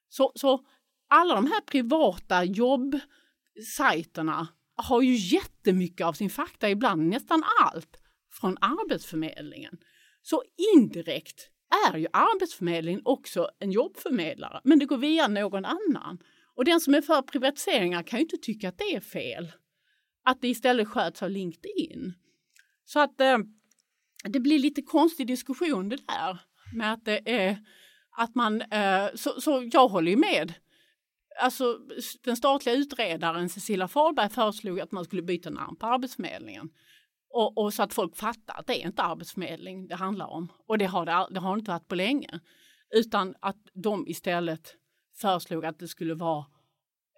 Så, 0.10 0.32
så 0.36 0.66
alla 1.10 1.36
de 1.36 1.46
här 1.46 1.62
privata 1.62 2.44
jobbsajterna 2.44 4.48
har 4.76 5.02
ju 5.02 5.16
jättemycket 5.16 6.08
av 6.08 6.14
sin 6.14 6.30
fakta, 6.30 6.70
ibland 6.70 7.08
nästan 7.08 7.44
allt, 7.62 7.98
från 8.32 8.58
Arbetsförmedlingen. 8.62 9.78
Så 10.22 10.44
indirekt 10.76 11.50
är 11.90 11.98
ju 11.98 12.08
Arbetsförmedlingen 12.14 13.02
också 13.06 13.50
en 13.60 13.72
jobbförmedlare, 13.72 14.62
men 14.64 14.80
det 14.80 14.86
går 14.86 14.98
via 14.98 15.28
någon 15.28 15.66
annan. 15.66 16.18
Och 16.56 16.66
den 16.66 16.82
som 16.82 16.94
är 16.94 17.02
för 17.02 17.22
privatiseringar 17.22 18.04
kan 18.04 18.20
ju 18.20 18.24
inte 18.24 18.38
tycka 18.38 18.70
att 18.70 18.78
det 18.78 18.96
är 18.96 19.00
fel. 19.00 19.52
Att 20.24 20.42
det 20.42 20.48
istället 20.48 20.88
sköts 20.88 21.24
av 21.24 21.30
LinkedIn. 21.30 22.14
Så 22.86 23.00
att 23.00 23.22
eh, 23.22 23.38
det 24.24 24.40
blir 24.40 24.60
lite 24.60 24.82
konstig 24.82 25.28
diskussion 25.28 25.90
det 25.90 26.08
där 26.08 26.40
med 26.74 26.94
att 26.94 27.06
det 27.06 27.22
är 27.26 27.58
att 28.18 28.36
man, 28.36 28.62
eh, 28.62 29.08
så, 29.16 29.42
så 29.42 29.70
jag 29.72 29.88
håller 29.88 30.12
ju 30.12 30.18
med. 30.18 30.54
Alltså 31.42 31.80
den 32.24 32.38
statliga 32.38 32.76
utredaren 32.76 33.50
Cecilia 33.50 33.88
Fahlberg 33.88 34.30
föreslog 34.30 34.80
att 34.80 34.92
man 34.92 35.06
skulle 35.06 35.22
byta 35.22 35.50
namn 35.50 35.76
på 35.76 35.86
Arbetsförmedlingen. 35.86 36.70
Och, 37.34 37.58
och, 37.58 37.74
så 37.74 37.84
att 37.84 37.94
folk 37.94 38.18
fattar 38.18 38.60
att 38.60 38.68
det 38.68 38.82
är 38.82 38.88
inte 38.88 39.04
Arbetsförmedling 39.04 39.88
det 39.88 39.96
handlar 39.96 40.28
om. 40.28 40.52
Och 40.68 40.78
det 40.78 40.86
har 40.86 41.06
det, 41.06 41.28
det 41.32 41.40
har 41.40 41.58
inte 41.58 41.72
varit 41.72 41.88
på 41.88 41.96
länge. 41.96 42.40
Utan 42.96 43.36
att 43.40 43.58
de 43.74 44.08
istället 44.08 44.76
föreslog 45.16 45.66
att 45.66 45.80
det 45.80 45.88
skulle 45.88 46.14
vara 46.14 46.46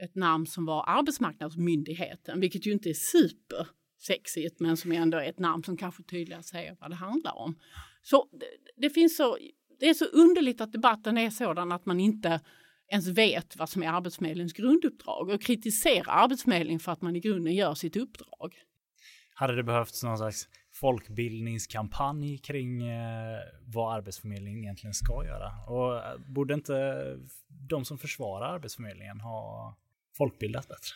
ett 0.01 0.15
namn 0.15 0.47
som 0.47 0.65
var 0.65 0.83
Arbetsmarknadsmyndigheten, 0.87 2.39
vilket 2.39 2.65
ju 2.65 2.71
inte 2.71 2.89
är 2.89 2.93
supersexigt 2.93 4.59
men 4.59 4.77
som 4.77 4.91
ändå 4.91 5.17
är 5.17 5.29
ett 5.29 5.39
namn 5.39 5.63
som 5.63 5.77
kanske 5.77 6.03
tydligare 6.03 6.43
säger 6.43 6.77
vad 6.79 6.89
det 6.91 6.95
handlar 6.95 7.37
om. 7.37 7.59
Så 8.01 8.29
det, 8.31 8.45
det 8.75 8.89
finns 8.89 9.17
så, 9.17 9.37
det 9.79 9.89
är 9.89 9.93
så 9.93 10.05
underligt 10.05 10.61
att 10.61 10.71
debatten 10.71 11.17
är 11.17 11.29
sådan 11.29 11.71
att 11.71 11.85
man 11.85 11.99
inte 11.99 12.41
ens 12.87 13.07
vet 13.07 13.55
vad 13.57 13.69
som 13.69 13.83
är 13.83 13.87
Arbetsförmedlingens 13.87 14.53
grunduppdrag 14.53 15.29
och 15.29 15.41
kritiserar 15.41 16.23
Arbetsförmedlingen 16.23 16.79
för 16.79 16.91
att 16.91 17.01
man 17.01 17.15
i 17.15 17.19
grunden 17.19 17.55
gör 17.55 17.73
sitt 17.73 17.95
uppdrag. 17.95 18.55
Hade 19.35 19.55
det 19.55 19.63
behövts 19.63 20.03
någon 20.03 20.17
slags 20.17 20.47
folkbildningskampanj 20.73 22.37
kring 22.37 22.87
eh, 22.87 23.39
vad 23.65 23.95
Arbetsförmedlingen 23.95 24.63
egentligen 24.63 24.93
ska 24.93 25.25
göra? 25.25 25.51
Och 25.67 25.97
eh, 25.97 26.17
borde 26.17 26.53
inte 26.53 26.73
de 27.69 27.85
som 27.85 27.97
försvarar 27.97 28.53
Arbetsförmedlingen 28.53 29.19
ha 29.19 29.75
folkbildat 30.17 30.67
bättre? 30.67 30.93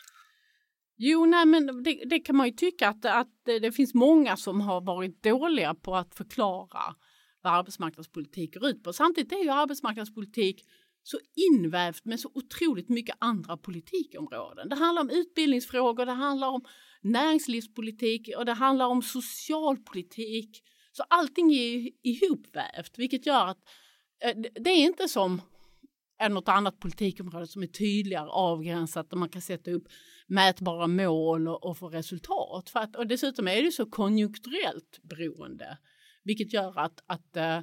Jo, 0.96 1.26
nej, 1.26 1.46
men 1.46 1.82
det, 1.82 2.02
det, 2.04 2.18
kan 2.18 2.36
man 2.36 2.46
ju 2.46 2.52
tycka 2.52 2.88
att, 2.88 3.04
att 3.04 3.44
det 3.44 3.72
finns 3.72 3.94
många 3.94 4.36
som 4.36 4.60
har 4.60 4.80
varit 4.80 5.22
dåliga 5.22 5.74
på 5.74 5.96
att 5.96 6.14
förklara 6.14 6.94
vad 7.42 7.52
arbetsmarknadspolitik 7.52 8.54
går 8.54 8.68
ut 8.68 8.84
på. 8.84 8.92
Samtidigt 8.92 9.32
är 9.32 9.42
ju 9.44 9.50
arbetsmarknadspolitik 9.50 10.64
så 11.02 11.18
invävt 11.52 12.04
med 12.04 12.20
så 12.20 12.30
otroligt 12.34 12.88
mycket 12.88 13.16
andra 13.18 13.56
politikområden. 13.56 14.68
Det 14.68 14.76
handlar 14.76 15.02
om 15.02 15.10
utbildningsfrågor, 15.10 16.06
det 16.06 16.12
handlar 16.12 16.48
om 16.48 16.64
näringslivspolitik 17.00 18.30
och 18.36 18.44
det 18.44 18.52
handlar 18.52 18.86
om 18.86 19.02
socialpolitik. 19.02 20.62
Så 20.92 21.02
allting 21.08 21.52
är 21.52 21.90
ihopvävt, 22.02 22.98
vilket 22.98 23.26
gör 23.26 23.46
att 23.46 23.58
eh, 24.24 24.36
det 24.36 24.70
är 24.70 24.84
inte 24.84 25.08
som 25.08 25.42
är 26.18 26.28
något 26.28 26.48
annat 26.48 26.80
politikområde 26.80 27.46
som 27.46 27.62
är 27.62 27.66
tydligare 27.66 28.28
avgränsat 28.28 29.12
och 29.12 29.18
man 29.18 29.28
kan 29.28 29.42
sätta 29.42 29.70
upp 29.70 29.84
mätbara 30.26 30.86
mål 30.86 31.48
och, 31.48 31.64
och 31.64 31.78
få 31.78 31.88
resultat. 31.88 32.70
För 32.70 32.80
att, 32.80 32.96
och 32.96 33.06
dessutom 33.06 33.48
är 33.48 33.62
det 33.62 33.70
så 33.70 33.86
konjunkturellt 33.86 34.98
beroende, 35.02 35.78
vilket 36.24 36.52
gör 36.52 36.78
att, 36.78 37.02
att 37.06 37.36
uh, 37.36 37.60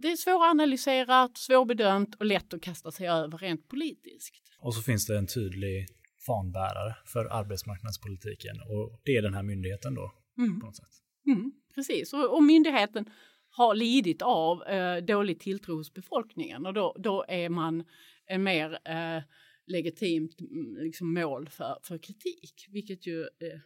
det 0.00 0.08
är 0.08 0.16
svåranalyserat, 0.16 1.38
svårbedömt 1.38 2.14
och 2.14 2.26
lätt 2.26 2.54
att 2.54 2.62
kasta 2.62 2.90
sig 2.90 3.08
över 3.08 3.38
rent 3.38 3.68
politiskt. 3.68 4.34
Och 4.58 4.74
så 4.74 4.82
finns 4.82 5.06
det 5.06 5.18
en 5.18 5.26
tydlig 5.26 5.86
fanbärare 6.26 6.96
för 7.06 7.24
arbetsmarknadspolitiken 7.24 8.56
och 8.60 9.00
det 9.04 9.16
är 9.16 9.22
den 9.22 9.34
här 9.34 9.42
myndigheten 9.42 9.94
då 9.94 10.12
mm. 10.38 10.60
på 10.60 10.66
något 10.66 10.76
sätt. 10.76 10.94
Mm, 11.26 11.52
precis, 11.74 12.12
och, 12.12 12.34
och, 12.36 12.42
myndigheten 12.42 13.10
har 13.52 13.74
lidit 13.74 14.22
av 14.22 14.62
eh, 14.62 14.96
dålig 14.96 15.40
tilltro 15.40 15.76
hos 15.76 15.94
befolkningen 15.94 16.66
och 16.66 16.74
då, 16.74 16.96
då 16.98 17.24
är 17.28 17.48
man 17.48 17.84
en 18.26 18.42
mer 18.42 18.78
eh, 18.84 19.22
legitimt 19.66 20.40
mm, 20.40 20.76
liksom, 20.84 21.14
mål 21.14 21.48
för, 21.48 21.78
för 21.82 21.98
kritik, 21.98 22.66
vilket 22.68 23.06
ju 23.06 23.20
eh, 23.20 23.60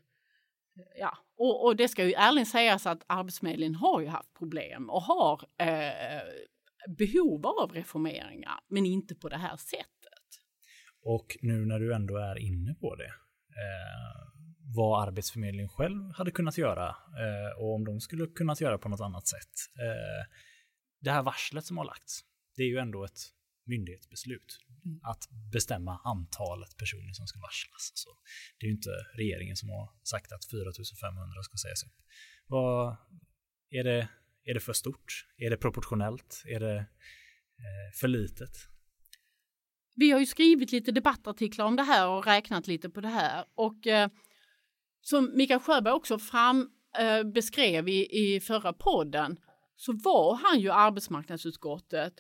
Ja, 0.99 1.19
och, 1.37 1.65
och, 1.65 1.77
det 1.77 1.89
ska 1.89 2.05
ju 2.05 2.13
ärligt 2.13 2.49
sägas 2.49 2.87
att 2.87 3.05
Arbetsförmedlingen 3.07 3.75
har 3.75 4.01
ju 4.01 4.07
haft 4.07 4.35
problem 4.35 4.91
och 4.91 5.03
har 5.03 5.41
eh, 5.59 6.23
behov 6.99 7.47
av 7.47 7.73
reformeringar, 7.73 8.61
men 8.69 8.87
inte 8.87 9.15
på 9.15 9.29
det 9.29 9.37
här 9.37 9.57
sättet. 9.57 9.87
Och 11.03 11.37
nu 11.43 11.65
när 11.67 11.79
du 11.79 11.95
ändå 11.95 12.17
är 12.17 12.39
inne 12.39 12.75
på 12.75 12.97
det, 12.97 13.13
eh, 13.63 14.36
vad 14.75 15.09
Arbetsförmedlingen 15.09 15.69
själv 15.69 16.13
hade 16.15 16.31
kunnat 16.31 16.59
göra 16.59 16.89
eh, 16.89 17.59
och 17.59 17.75
om 17.75 17.85
de 17.85 18.01
skulle 18.01 18.27
kunnat 18.27 18.61
göra 18.61 18.79
på 18.79 18.89
något 18.89 19.01
annat 19.01 19.27
sätt. 19.27 19.55
Eh, 19.79 20.27
det 21.01 21.11
här 21.11 21.23
varslet 21.23 21.65
som 21.65 21.79
har 21.79 21.85
lagts, 21.85 22.21
det 22.57 22.63
är 22.63 22.67
ju 22.67 22.79
ändå 22.79 23.05
ett 23.05 23.21
myndighetsbeslut 23.67 24.59
mm. 24.85 25.01
att 25.03 25.29
bestämma 25.53 26.01
antalet 26.05 26.77
personer 26.77 27.13
som 27.13 27.27
ska 27.27 27.41
varslas. 27.41 27.93
Så 27.95 28.11
det 28.59 28.67
är 28.67 28.69
ju 28.69 28.75
inte 28.75 28.91
regeringen 29.15 29.57
som 29.57 29.69
har 29.69 29.91
sagt 30.03 30.33
att 30.33 30.45
4500 30.45 31.43
ska 31.43 31.57
sägas 31.57 31.83
upp. 31.83 31.97
Vad, 32.47 32.97
är, 33.71 33.85
det, 33.85 34.09
är 34.45 34.55
det 34.55 34.61
för 34.61 34.73
stort? 34.73 35.27
Är 35.37 35.51
det 35.51 35.57
proportionellt? 35.57 36.43
Är 36.47 36.61
det 36.61 36.77
eh, 36.77 37.93
för 37.95 38.09
litet? 38.09 38.57
Vi 39.95 40.11
har 40.11 40.21
ju 40.21 40.27
skrivit 40.27 40.73
lite 40.73 40.93
debattartiklar 40.93 41.67
om 41.67 41.77
det 41.77 41.83
här 41.83 42.09
och 42.09 42.27
räknat 42.27 42.67
lite 42.67 42.91
på 42.91 43.01
det 43.01 43.09
här 43.09 43.45
och 43.55 43.87
som 45.09 45.31
Mikael 45.35 45.61
Sjöberg 45.61 45.93
också 45.93 46.19
fram, 46.19 46.71
eh, 46.99 47.23
beskrev 47.23 47.89
i, 47.89 48.09
i 48.11 48.41
förra 48.41 48.73
podden 48.73 49.37
så 49.77 49.93
var 49.93 50.35
han 50.35 50.61
ju 50.61 50.71
arbetsmarknadsutskottet 50.71 52.15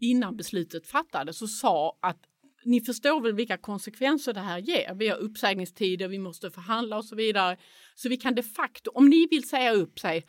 innan 0.00 0.36
beslutet 0.36 0.86
fattades 0.86 1.42
och 1.42 1.50
sa 1.50 1.98
att 2.02 2.18
ni 2.64 2.80
förstår 2.80 3.20
väl 3.20 3.34
vilka 3.34 3.56
konsekvenser 3.56 4.32
det 4.32 4.40
här 4.40 4.58
ger. 4.58 4.94
Vi 4.94 5.08
har 5.08 5.16
uppsägningstider, 5.16 6.08
vi 6.08 6.18
måste 6.18 6.50
förhandla 6.50 6.96
och 6.96 7.04
så 7.04 7.16
vidare. 7.16 7.56
Så 7.94 8.08
vi 8.08 8.16
kan 8.16 8.34
de 8.34 8.42
facto, 8.42 8.90
om 8.94 9.08
ni 9.08 9.26
vill 9.30 9.48
säga 9.48 9.72
upp 9.72 9.98
sig, 9.98 10.26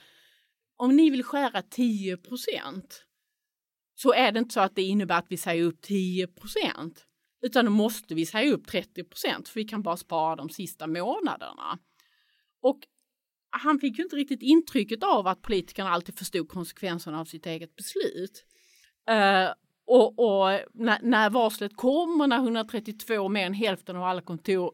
om 0.78 0.96
ni 0.96 1.10
vill 1.10 1.24
skära 1.24 1.62
10 1.62 2.18
procent 2.18 3.06
så 3.96 4.14
är 4.14 4.32
det 4.32 4.40
inte 4.40 4.54
så 4.54 4.60
att 4.60 4.76
det 4.76 4.82
innebär 4.82 5.18
att 5.18 5.28
vi 5.30 5.38
säger 5.38 5.64
upp 5.64 5.82
10 5.82 6.28
procent 6.28 7.06
utan 7.46 7.66
då 7.66 7.72
måste 7.72 8.16
vi 8.16 8.26
säga 8.26 8.54
upp 8.54 8.68
30 8.68 9.04
procent 9.04 9.50
för 9.50 9.60
vi 9.60 9.64
kan 9.64 9.82
bara 9.82 9.98
spara 9.98 10.36
de 10.36 10.50
sista 10.50 10.88
månaderna. 10.88 11.80
Och 12.62 12.80
han 13.50 13.80
fick 13.80 13.98
ju 13.98 14.04
inte 14.04 14.16
riktigt 14.16 14.42
intrycket 14.42 15.04
av 15.04 15.28
att 15.28 15.42
politikerna 15.42 15.90
alltid 15.90 16.18
förstod 16.18 16.50
konsekvenserna 16.50 17.20
av 17.20 17.26
sitt 17.26 17.46
eget 17.46 17.76
beslut. 17.76 18.46
Uh, 19.10 19.54
och, 19.88 20.20
och 20.20 20.60
när, 20.74 21.00
när, 21.02 21.30
varslet 21.30 21.76
kom 21.76 22.22
och 22.22 22.30
när 22.30 22.38
132, 22.38 23.30
mer 23.30 23.46
än 23.46 23.54
hälften 23.54 23.96
av 23.96 24.04
alla 24.04 24.22
kontor 24.22 24.72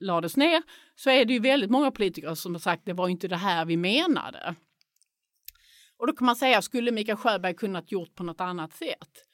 lades 0.00 0.36
ner, 0.36 0.62
så 0.94 1.10
är 1.10 1.24
det 1.24 1.32
ju 1.32 1.38
väldigt 1.38 1.70
många 1.70 1.90
politiker 1.90 2.34
som 2.34 2.54
har 2.54 2.60
sagt 2.60 2.82
det 2.84 2.92
var 2.92 3.08
inte 3.08 3.28
det 3.28 3.36
här 3.36 3.64
vi 3.64 3.76
menade. 3.76 4.54
Och 5.96 6.06
då 6.06 6.12
kan 6.12 6.26
man 6.26 6.36
säga, 6.36 6.62
skulle 6.62 6.92
Mikael 6.92 7.18
Sjöberg 7.18 7.54
kunnat 7.54 7.92
gjort 7.92 8.14
på 8.14 8.22
något 8.22 8.40
annat 8.40 8.72
sätt? 8.72 9.24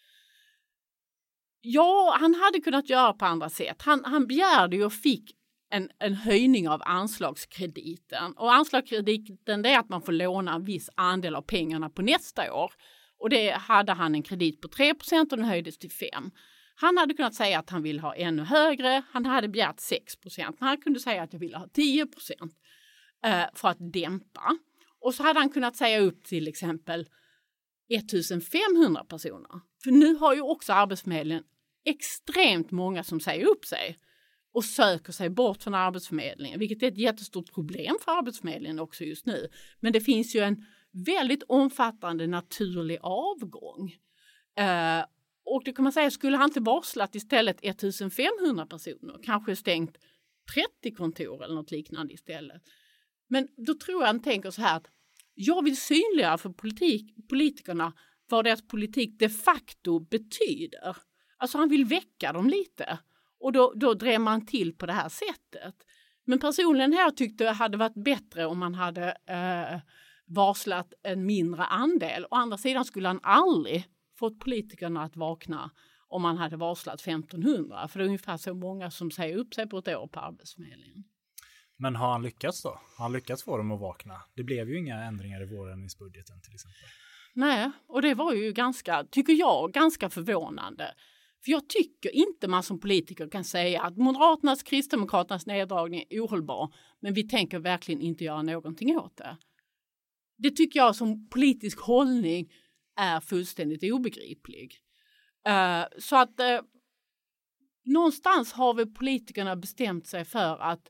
Ja, 1.62 2.16
han 2.20 2.34
hade 2.34 2.60
kunnat 2.60 2.88
göra 2.88 3.12
på 3.12 3.24
andra 3.24 3.50
sätt. 3.50 3.82
Han, 3.82 4.04
han 4.04 4.26
begärde 4.26 4.76
ju 4.76 4.84
och 4.84 4.92
fick 4.92 5.36
en, 5.70 5.90
en 5.98 6.14
höjning 6.14 6.68
av 6.68 6.82
anslagskrediten. 6.84 8.32
Och 8.32 8.52
anslagskrediten 8.52 9.62
det 9.62 9.68
är 9.68 9.78
att 9.78 9.88
man 9.88 10.02
får 10.02 10.12
låna 10.12 10.54
en 10.54 10.64
viss 10.64 10.90
andel 10.94 11.34
av 11.34 11.42
pengarna 11.42 11.90
på 11.90 12.02
nästa 12.02 12.52
år. 12.52 12.72
Och 13.18 13.30
det 13.30 13.50
hade 13.50 13.92
han 13.92 14.14
en 14.14 14.22
kredit 14.22 14.60
på 14.60 14.68
3 14.68 14.94
och 15.20 15.28
den 15.28 15.44
höjdes 15.44 15.78
till 15.78 15.90
5. 15.90 16.30
Han 16.74 16.96
hade 16.96 17.14
kunnat 17.14 17.34
säga 17.34 17.58
att 17.58 17.70
han 17.70 17.82
vill 17.82 18.00
ha 18.00 18.14
ännu 18.14 18.42
högre. 18.42 19.02
Han 19.10 19.26
hade 19.26 19.48
begärt 19.48 19.76
6% 19.76 20.56
Han 20.60 20.80
kunde 20.80 21.00
säga 21.00 21.22
att 21.22 21.32
jag 21.32 21.40
ville 21.40 21.58
ha 21.58 21.68
10 21.72 22.06
procent 22.06 22.52
eh, 23.24 23.44
för 23.54 23.68
att 23.68 23.92
dämpa. 23.92 24.58
Och 25.00 25.14
så 25.14 25.22
hade 25.22 25.40
han 25.40 25.50
kunnat 25.50 25.76
säga 25.76 26.00
upp 26.00 26.24
till 26.24 26.48
exempel 26.48 27.06
1500 27.90 29.04
personer. 29.04 29.60
För 29.84 29.90
nu 29.90 30.14
har 30.14 30.34
ju 30.34 30.40
också 30.40 30.72
Arbetsförmedlingen 30.72 31.44
extremt 31.84 32.70
många 32.70 33.04
som 33.04 33.20
säger 33.20 33.46
upp 33.46 33.64
sig 33.64 33.98
och 34.52 34.64
söker 34.64 35.12
sig 35.12 35.30
bort 35.30 35.62
från 35.62 35.74
Arbetsförmedlingen, 35.74 36.58
vilket 36.58 36.82
är 36.82 36.88
ett 36.88 36.98
jättestort 36.98 37.52
problem 37.52 37.96
för 38.04 38.12
Arbetsförmedlingen 38.12 38.78
också 38.78 39.04
just 39.04 39.26
nu. 39.26 39.48
Men 39.80 39.92
det 39.92 40.00
finns 40.00 40.34
ju 40.34 40.40
en 40.40 40.66
väldigt 41.06 41.42
omfattande 41.42 42.26
naturlig 42.26 42.98
avgång. 43.02 43.96
Eh, 44.56 45.04
och 45.44 45.62
det 45.64 45.72
kan 45.72 45.82
man 45.82 45.92
säga, 45.92 46.10
skulle 46.10 46.36
han 46.36 46.48
inte 46.48 46.60
varslat 46.60 47.14
istället 47.14 47.58
1500 47.62 48.66
personer, 48.66 49.18
kanske 49.22 49.56
stängt 49.56 49.98
30 50.82 50.94
kontor 50.96 51.44
eller 51.44 51.54
något 51.54 51.70
liknande 51.70 52.14
istället. 52.14 52.62
Men 53.28 53.48
då 53.56 53.74
tror 53.74 54.02
jag 54.02 54.06
han 54.06 54.22
tänker 54.22 54.50
så 54.50 54.62
här 54.62 54.76
att 54.76 54.86
jag 55.42 55.64
vill 55.64 55.76
synliggöra 55.76 56.38
för 56.38 56.50
politik, 56.50 57.28
politikerna 57.28 57.92
vad 58.28 58.44
deras 58.44 58.68
politik 58.68 59.18
de 59.18 59.28
facto 59.28 60.00
betyder. 60.00 60.96
Alltså 61.36 61.58
han 61.58 61.68
vill 61.68 61.84
väcka 61.84 62.32
dem 62.32 62.48
lite 62.48 62.98
och 63.40 63.52
då, 63.52 63.72
då 63.76 63.94
drev 63.94 64.20
man 64.20 64.46
till 64.46 64.76
på 64.76 64.86
det 64.86 64.92
här 64.92 65.08
sättet. 65.08 65.74
Men 66.24 66.38
personligen 66.38 66.92
här 66.92 67.10
tyckte 67.10 67.44
jag 67.44 67.54
hade 67.54 67.76
varit 67.76 68.04
bättre 68.04 68.46
om 68.46 68.58
man 68.58 68.74
hade 68.74 69.16
eh, 69.26 69.80
varslat 70.26 70.94
en 71.02 71.26
mindre 71.26 71.64
andel. 71.64 72.24
Å 72.24 72.34
andra 72.34 72.58
sidan 72.58 72.84
skulle 72.84 73.08
han 73.08 73.20
aldrig 73.22 73.84
fått 74.18 74.40
politikerna 74.40 75.02
att 75.02 75.16
vakna 75.16 75.70
om 76.08 76.22
man 76.22 76.36
hade 76.36 76.56
varslat 76.56 77.00
1500 77.00 77.88
för 77.88 77.98
det 77.98 78.04
är 78.04 78.06
ungefär 78.06 78.36
så 78.36 78.54
många 78.54 78.90
som 78.90 79.10
säger 79.10 79.36
upp 79.36 79.54
sig 79.54 79.68
på 79.68 79.78
ett 79.78 79.88
år 79.88 80.06
på 80.06 80.20
Arbetsförmedlingen. 80.20 81.04
Men 81.80 81.96
har 81.96 82.12
han 82.12 82.22
lyckats 82.22 82.62
då? 82.62 82.68
Har 82.68 83.04
han 83.04 83.12
lyckats 83.12 83.42
få 83.42 83.56
dem 83.56 83.72
att 83.72 83.80
vakna? 83.80 84.22
Det 84.34 84.42
blev 84.42 84.68
ju 84.68 84.78
inga 84.78 85.04
ändringar 85.04 85.42
i 85.42 85.56
vårändringsbudgeten 85.56 86.40
till 86.40 86.54
exempel. 86.54 86.88
Nej, 87.34 87.70
och 87.86 88.02
det 88.02 88.14
var 88.14 88.32
ju 88.32 88.52
ganska, 88.52 89.04
tycker 89.04 89.32
jag, 89.32 89.72
ganska 89.72 90.10
förvånande. 90.10 90.94
För 91.44 91.52
jag 91.52 91.68
tycker 91.68 92.10
inte 92.10 92.48
man 92.48 92.62
som 92.62 92.80
politiker 92.80 93.30
kan 93.30 93.44
säga 93.44 93.82
att 93.82 93.96
Moderaternas, 93.96 94.62
Kristdemokraternas 94.62 95.46
neddragning 95.46 96.04
är 96.10 96.20
ohållbar, 96.20 96.74
men 97.00 97.14
vi 97.14 97.28
tänker 97.28 97.58
verkligen 97.58 98.00
inte 98.00 98.24
göra 98.24 98.42
någonting 98.42 98.98
åt 98.98 99.16
det. 99.16 99.36
Det 100.38 100.50
tycker 100.50 100.80
jag 100.80 100.96
som 100.96 101.28
politisk 101.28 101.80
hållning 101.80 102.52
är 102.96 103.20
fullständigt 103.20 103.92
obegriplig. 103.92 104.74
Uh, 105.48 105.84
så 105.98 106.16
att 106.16 106.40
uh, 106.40 106.66
någonstans 107.84 108.52
har 108.52 108.74
väl 108.74 108.86
politikerna 108.94 109.56
bestämt 109.56 110.06
sig 110.06 110.24
för 110.24 110.62
att 110.62 110.88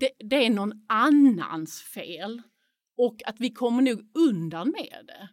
det, 0.00 0.10
det, 0.18 0.46
är 0.46 0.50
någon 0.50 0.72
annans 0.88 1.82
fel 1.82 2.42
och 2.96 3.16
att 3.26 3.40
vi 3.40 3.50
kommer 3.50 3.82
nog 3.82 4.10
undan 4.14 4.68
med 4.68 5.06
det 5.06 5.28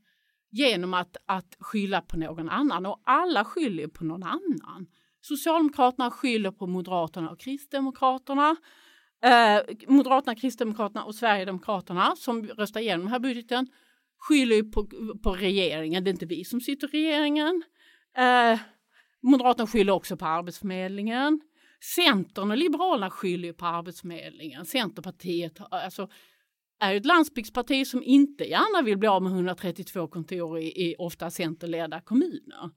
genom 0.52 0.94
att, 0.94 1.18
att 1.26 1.56
skylla 1.60 2.02
på 2.02 2.18
någon 2.18 2.50
annan 2.50 2.86
och 2.86 3.02
alla 3.06 3.46
skyller 3.46 3.88
på 3.88 4.04
någon 4.04 4.24
annan. 4.24 4.88
Socialdemokraterna 5.22 6.12
skyller 6.12 6.52
på 6.52 6.68
Moderaterna 6.68 7.30
och 7.30 7.40
Kristdemokraterna. 7.40 8.56
Eh, 9.24 9.62
Moderaterna, 9.88 10.36
Kristdemokraterna 10.36 11.04
och 11.04 11.16
Sverigedemokraterna 11.16 12.16
som 12.16 12.48
röstar 12.48 12.82
igenom 12.82 13.06
den 13.06 13.12
här 13.12 13.20
budgeten 13.20 13.68
skyller 14.18 14.64
på, 14.64 14.88
på 15.24 15.32
regeringen. 15.32 16.04
Det 16.04 16.10
är 16.10 16.14
inte 16.14 16.26
vi 16.26 16.44
som 16.44 16.62
sitter 16.62 16.88
i 16.88 16.92
regeringen. 16.92 17.64
Eh, 18.18 18.60
Moderaterna 19.22 19.68
skyller 19.68 19.94
också 19.94 20.18
på 20.18 20.26
Arbetsförmedlingen. 20.26 21.42
Centern 21.84 22.52
och 22.52 22.58
Liberalerna 22.58 23.10
skyller 23.10 23.54
på 23.54 23.66
Arbetsförmedlingen. 23.66 24.66
Centerpartiet 24.66 25.62
alltså, 25.72 26.10
är 26.80 26.96
ett 26.96 27.06
landsbygdsparti 27.06 27.88
som 27.88 28.04
inte 28.04 28.44
gärna 28.44 28.82
vill 28.82 28.98
bli 28.98 29.08
av 29.08 29.24
med 29.24 29.32
132 29.32 30.08
kontor 30.08 30.60
i, 30.60 30.68
i 30.68 30.96
ofta 30.98 31.30
centerledda 31.30 32.02
kommuner. 32.02 32.70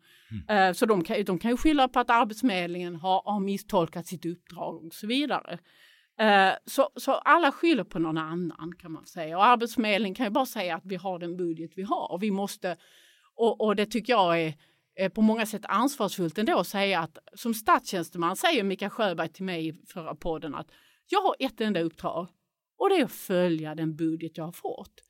Mm. 0.49 0.69
Uh, 0.69 0.73
så 0.73 0.87
de 0.87 1.05
kan, 1.05 1.25
de 1.25 1.39
kan 1.39 1.51
ju 1.51 1.57
skylla 1.57 1.89
på 1.89 2.01
att 2.01 2.11
Arbetsförmedlingen 2.11 2.97
har, 2.97 3.23
har 3.25 3.41
misstolkat 3.41 4.07
sitt 4.07 4.27
uppdrag 4.27 4.85
och 4.85 4.95
så 4.95 5.07
vidare. 5.07 5.59
Uh, 6.23 6.55
så, 6.67 6.91
så 6.97 7.13
alla 7.13 7.53
skyller 7.53 7.85
på 7.85 7.99
någon 7.99 8.19
annan 8.19 8.73
kan 8.79 8.93
man 8.93 9.07
säga 9.07 9.39
och 9.39 9.45
Arbetsförmedlingen 9.45 10.15
kan 10.15 10.27
ju 10.27 10.31
bara 10.31 10.47
säga 10.47 10.77
att 10.77 10.87
vi 10.87 10.97
har 10.97 11.19
den 11.19 11.37
budget 11.37 11.71
vi 11.77 11.83
har 11.83 12.13
och 12.13 12.23
vi 12.23 12.31
måste 12.31 12.77
och, 13.37 13.61
och 13.61 13.77
det 13.77 13.87
tycker 13.87 14.13
jag 14.13 14.41
är 14.41 14.55
Eh, 14.97 15.13
på 15.13 15.23
många 15.23 15.47
sätt 15.47 15.63
ansvarsfullt 15.65 16.39
ändå 16.39 16.59
att 16.59 16.67
säga 16.67 17.01
att 17.01 17.19
som 17.35 17.55
statstjänsteman 17.55 18.37
säger 18.37 18.65
Mikael 18.65 18.91
Sjöberg 18.91 19.29
till 19.29 19.45
mig 19.45 19.69
i 19.69 19.73
förra 19.87 20.15
podden 20.15 20.55
att 20.55 20.71
jag 21.07 21.21
har 21.21 21.37
ett 21.39 21.61
enda 21.61 21.81
uppdrag 21.81 22.29
och 22.79 22.89
det 22.89 22.97
är 22.97 23.05
att 23.05 23.13
följa 23.13 23.75
den 23.75 23.97
budget 23.97 24.37
jag 24.37 24.45
har 24.45 24.53
fått. 24.53 25.03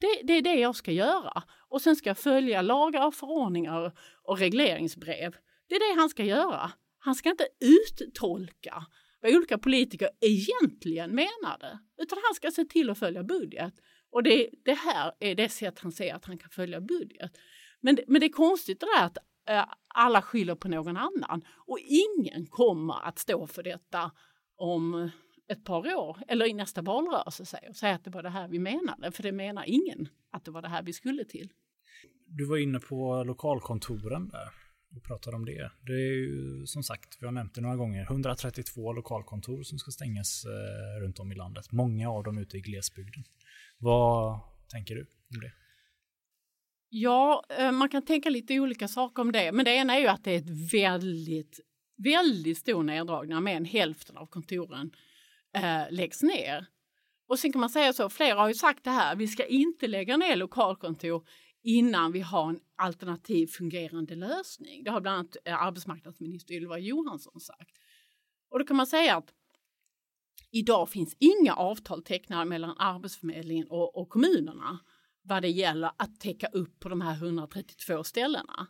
Det, 0.00 0.26
det, 0.26 0.32
är 0.32 0.42
det 0.42 0.54
jag 0.54 0.76
ska 0.76 0.92
göra. 0.92 1.42
Och 1.68 1.82
sen 1.82 1.96
ska 1.96 2.10
jag 2.10 2.18
följa 2.18 2.62
lagar 2.62 3.06
och 3.06 3.14
förordningar 3.14 3.92
och 4.22 4.38
regleringsbrev. 4.38 5.36
Det 5.68 5.74
är 5.74 5.94
det 5.94 6.00
han 6.00 6.08
ska 6.08 6.24
göra. 6.24 6.72
Han 6.98 7.14
ska 7.14 7.30
inte 7.30 7.48
uttolka 7.60 8.86
vad 9.20 9.34
olika 9.34 9.58
politiker 9.58 10.10
egentligen 10.20 11.10
menade, 11.10 11.78
utan 11.98 12.18
han 12.26 12.34
ska 12.34 12.50
se 12.50 12.64
till 12.64 12.90
att 12.90 12.98
följa 12.98 13.22
budget. 13.22 13.74
Och 14.10 14.22
det, 14.22 14.50
det 14.64 14.74
här 14.74 15.12
är 15.20 15.34
det 15.34 15.48
sätt 15.48 15.78
han 15.78 15.92
ser 15.92 16.14
att 16.14 16.24
han 16.24 16.38
kan 16.38 16.50
följa 16.50 16.80
budget. 16.80 17.38
Men, 17.80 17.98
men 18.06 18.20
det 18.20 18.26
är 18.26 18.32
konstigt 18.32 18.80
det 18.80 18.86
där 18.96 19.06
att 19.06 19.18
eh, 19.48 19.74
alla 19.88 20.22
skyller 20.22 20.54
på 20.54 20.68
någon 20.68 20.96
annan 20.96 21.44
och 21.66 21.78
ingen 21.78 22.46
kommer 22.46 23.06
att 23.08 23.18
stå 23.18 23.46
för 23.46 23.62
detta 23.62 24.10
om 24.56 25.10
ett 25.48 25.64
par 25.64 25.96
år 25.96 26.16
eller 26.28 26.46
i 26.46 26.52
nästa 26.52 26.82
valrörelse 26.82 27.46
säger, 27.46 27.68
och 27.68 27.76
säga 27.76 27.94
att 27.94 28.04
det 28.04 28.10
var 28.10 28.22
det 28.22 28.30
här 28.30 28.48
vi 28.48 28.58
menade, 28.58 29.12
för 29.12 29.22
det 29.22 29.32
menar 29.32 29.64
ingen 29.66 30.08
att 30.30 30.44
det 30.44 30.50
var 30.50 30.62
det 30.62 30.68
här 30.68 30.82
vi 30.82 30.92
skulle 30.92 31.24
till. 31.24 31.52
Du 32.26 32.44
var 32.44 32.56
inne 32.56 32.80
på 32.80 33.24
lokalkontoren 33.24 34.28
där 34.28 34.48
och 34.96 35.04
pratade 35.04 35.36
om 35.36 35.44
det. 35.44 35.70
Det 35.80 35.92
är 35.92 36.12
ju 36.12 36.66
som 36.66 36.82
sagt, 36.82 37.16
vi 37.20 37.26
har 37.26 37.32
nämnt 37.32 37.54
det 37.54 37.60
några 37.60 37.76
gånger, 37.76 38.02
132 38.02 38.92
lokalkontor 38.92 39.62
som 39.62 39.78
ska 39.78 39.90
stängas 39.90 40.44
eh, 40.44 41.02
runt 41.02 41.18
om 41.18 41.32
i 41.32 41.34
landet. 41.34 41.72
Många 41.72 42.10
av 42.10 42.24
dem 42.24 42.38
ute 42.38 42.56
i 42.56 42.60
glesbygden. 42.60 43.24
Vad 43.78 44.40
tänker 44.68 44.94
du 44.94 45.00
om 45.00 45.40
det? 45.40 45.52
Ja, 46.92 47.44
eh, 47.58 47.72
man 47.72 47.88
kan 47.88 48.02
tänka 48.02 48.30
lite 48.30 48.60
olika 48.60 48.88
saker 48.88 49.22
om 49.22 49.32
det, 49.32 49.52
men 49.52 49.64
det 49.64 49.70
ena 49.70 49.94
är 49.96 50.00
ju 50.00 50.06
att 50.06 50.24
det 50.24 50.30
är 50.30 50.38
ett 50.38 50.72
väldigt, 50.72 51.60
väldigt 51.96 52.58
stor 52.58 52.82
neddragning 52.82 53.42
med 53.42 53.56
en 53.56 53.64
hälften 53.64 54.16
av 54.16 54.26
kontoren 54.26 54.90
eh, 55.54 55.82
läggs 55.90 56.22
ner. 56.22 56.66
Och 57.28 57.38
sen 57.38 57.52
kan 57.52 57.60
man 57.60 57.70
säga 57.70 57.92
så, 57.92 58.08
flera 58.08 58.40
har 58.40 58.48
ju 58.48 58.54
sagt 58.54 58.84
det 58.84 58.90
här, 58.90 59.16
vi 59.16 59.28
ska 59.28 59.46
inte 59.46 59.86
lägga 59.86 60.16
ner 60.16 60.36
lokalkontor 60.36 61.26
innan 61.62 62.12
vi 62.12 62.20
har 62.20 62.48
en 62.48 62.60
alternativ 62.76 63.46
fungerande 63.46 64.14
lösning. 64.14 64.84
Det 64.84 64.90
har 64.90 65.00
bland 65.00 65.16
annat 65.18 65.36
eh, 65.44 65.62
arbetsmarknadsminister 65.62 66.54
Ylva 66.54 66.78
Johansson 66.78 67.40
sagt. 67.40 67.76
Och 68.50 68.58
då 68.58 68.64
kan 68.64 68.76
man 68.76 68.86
säga 68.86 69.16
att 69.16 69.34
idag 70.50 70.88
finns 70.88 71.16
inga 71.18 71.54
avtal 71.54 72.02
tecknade 72.02 72.44
mellan 72.44 72.76
Arbetsförmedlingen 72.78 73.66
och, 73.68 73.96
och 73.96 74.08
kommunerna 74.08 74.78
vad 75.22 75.42
det 75.42 75.48
gäller 75.48 75.90
att 75.96 76.20
täcka 76.20 76.46
upp 76.46 76.80
på 76.80 76.88
de 76.88 77.00
här 77.00 77.14
132 77.14 78.04
ställena. 78.04 78.66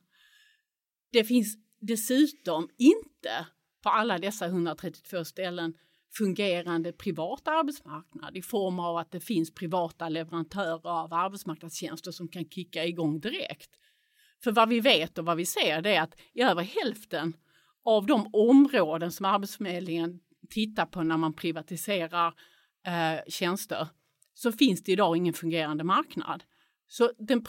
Det 1.13 1.25
finns 1.25 1.57
dessutom 1.81 2.69
inte 2.79 3.47
på 3.83 3.89
alla 3.89 4.19
dessa 4.19 4.47
132 4.47 5.25
ställen 5.25 5.75
fungerande 6.13 6.93
privat 6.93 7.49
arbetsmarknad 7.49 8.37
i 8.37 8.43
form 8.43 8.79
av 8.79 8.97
att 8.97 9.11
det 9.13 9.21
finns 9.21 9.55
privata 9.55 10.09
leverantörer 10.09 10.87
av 10.87 11.15
arbetsmarknadstjänster 11.15 12.11
som 12.11 12.29
kan 12.29 12.45
kicka 12.45 12.85
igång 12.85 13.21
direkt. 13.21 13.71
För 14.45 14.53
vad 14.53 14.69
vi 14.69 14.81
vet 14.81 15.19
och 15.19 15.25
vad 15.25 15.37
vi 15.37 15.47
ser 15.47 15.83
det 15.83 15.95
är 15.95 16.03
att 16.03 16.15
i 16.33 16.43
över 16.43 16.63
hälften 16.63 17.37
av 17.85 18.07
de 18.07 18.31
områden 18.33 19.13
som 19.13 19.27
Arbetsförmedlingen 19.27 20.21
tittar 20.51 20.87
på 20.87 21.03
när 21.03 21.17
man 21.17 21.33
privatiserar 21.33 22.35
eh, 22.87 23.21
tjänster 23.29 23.89
så 24.35 24.53
finns 24.53 24.83
det 24.83 24.93
idag 24.93 25.17
ingen 25.17 25.35
fungerande 25.35 25.85
marknad. 25.85 26.45
Så 26.87 27.13
den 27.19 27.45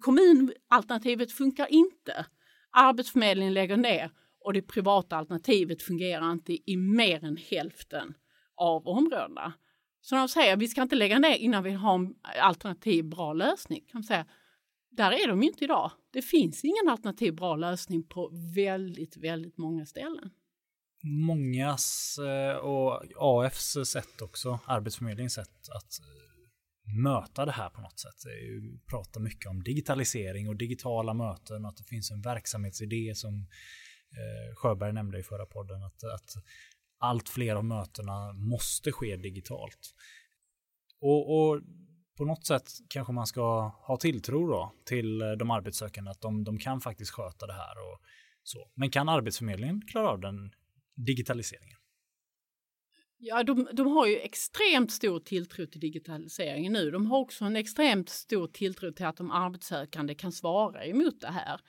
kommunalternativet 0.00 1.32
funkar 1.32 1.66
inte. 1.72 2.26
Arbetsförmedlingen 2.70 3.54
lägger 3.54 3.76
ner 3.76 4.10
och 4.44 4.52
det 4.52 4.62
privata 4.62 5.16
alternativet 5.16 5.82
fungerar 5.82 6.32
inte 6.32 6.70
i 6.70 6.76
mer 6.76 7.24
än 7.24 7.36
hälften 7.36 8.14
av 8.56 8.88
områdena. 8.88 9.52
Så 10.00 10.14
de 10.14 10.28
säger 10.28 10.56
vi 10.56 10.68
ska 10.68 10.82
inte 10.82 10.96
lägga 10.96 11.18
ner 11.18 11.36
innan 11.36 11.62
vi 11.62 11.70
har 11.70 11.94
en 11.94 12.14
alternativ 12.40 13.04
bra 13.04 13.32
lösning. 13.32 13.84
Kan 13.92 14.02
säga. 14.02 14.26
där 14.90 15.12
är 15.12 15.28
de 15.28 15.42
ju 15.42 15.48
inte 15.48 15.64
idag. 15.64 15.90
Det 16.10 16.22
finns 16.22 16.64
ingen 16.64 16.88
alternativ 16.88 17.34
bra 17.34 17.56
lösning 17.56 18.02
på 18.02 18.30
väldigt, 18.54 19.16
väldigt 19.16 19.58
många 19.58 19.86
ställen. 19.86 20.30
Mångas 21.04 22.18
eh, 22.18 22.56
och 22.56 23.02
AFs 23.16 23.76
sätt 23.84 24.22
också, 24.22 24.58
Arbetsförmedlingens 24.64 25.34
sätt 25.34 25.68
att 25.74 26.00
eh, 26.00 26.94
möta 27.02 27.44
det 27.44 27.52
här 27.52 27.70
på 27.70 27.80
något 27.80 27.98
sätt. 27.98 28.14
Vi 28.24 28.78
pratar 28.86 29.20
mycket 29.20 29.46
om 29.46 29.62
digitalisering 29.62 30.48
och 30.48 30.56
digitala 30.56 31.14
möten 31.14 31.64
och 31.64 31.70
att 31.70 31.76
det 31.76 31.84
finns 31.84 32.10
en 32.10 32.22
verksamhetsidé 32.22 33.14
som 33.14 33.34
eh, 34.10 34.54
Sjöberg 34.54 34.92
nämnde 34.92 35.18
i 35.18 35.22
förra 35.22 35.46
podden. 35.46 35.82
Att, 35.82 36.04
att 36.04 36.34
allt 36.98 37.28
fler 37.28 37.56
av 37.56 37.64
mötena 37.64 38.32
måste 38.32 38.92
ske 38.92 39.16
digitalt. 39.16 39.94
Och, 41.00 41.38
och 41.38 41.60
på 42.16 42.24
något 42.24 42.46
sätt 42.46 42.70
kanske 42.88 43.12
man 43.12 43.26
ska 43.26 43.68
ha 43.68 43.96
tilltro 43.96 44.46
då 44.46 44.72
till 44.84 45.18
de 45.18 45.50
arbetssökande 45.50 46.10
att 46.10 46.20
de, 46.20 46.44
de 46.44 46.58
kan 46.58 46.80
faktiskt 46.80 47.10
sköta 47.10 47.46
det 47.46 47.52
här 47.52 47.78
och 47.78 48.00
så. 48.42 48.70
Men 48.74 48.90
kan 48.90 49.08
Arbetsförmedlingen 49.08 49.82
klara 49.86 50.08
av 50.08 50.20
den 50.20 50.52
digitaliseringen? 50.96 51.78
Ja, 53.18 53.42
de, 53.42 53.68
de 53.72 53.86
har 53.86 54.06
ju 54.06 54.18
extremt 54.18 54.92
stor 54.92 55.20
tilltro 55.20 55.66
till 55.66 55.80
digitaliseringen 55.80 56.72
nu. 56.72 56.90
De 56.90 57.06
har 57.06 57.18
också 57.18 57.44
en 57.44 57.56
extremt 57.56 58.08
stor 58.08 58.46
tilltro 58.46 58.92
till 58.92 59.06
att 59.06 59.16
de 59.16 59.30
arbetssökande 59.30 60.14
kan 60.14 60.32
svara 60.32 60.84
emot 60.84 61.20
det 61.20 61.30
här. 61.30 61.60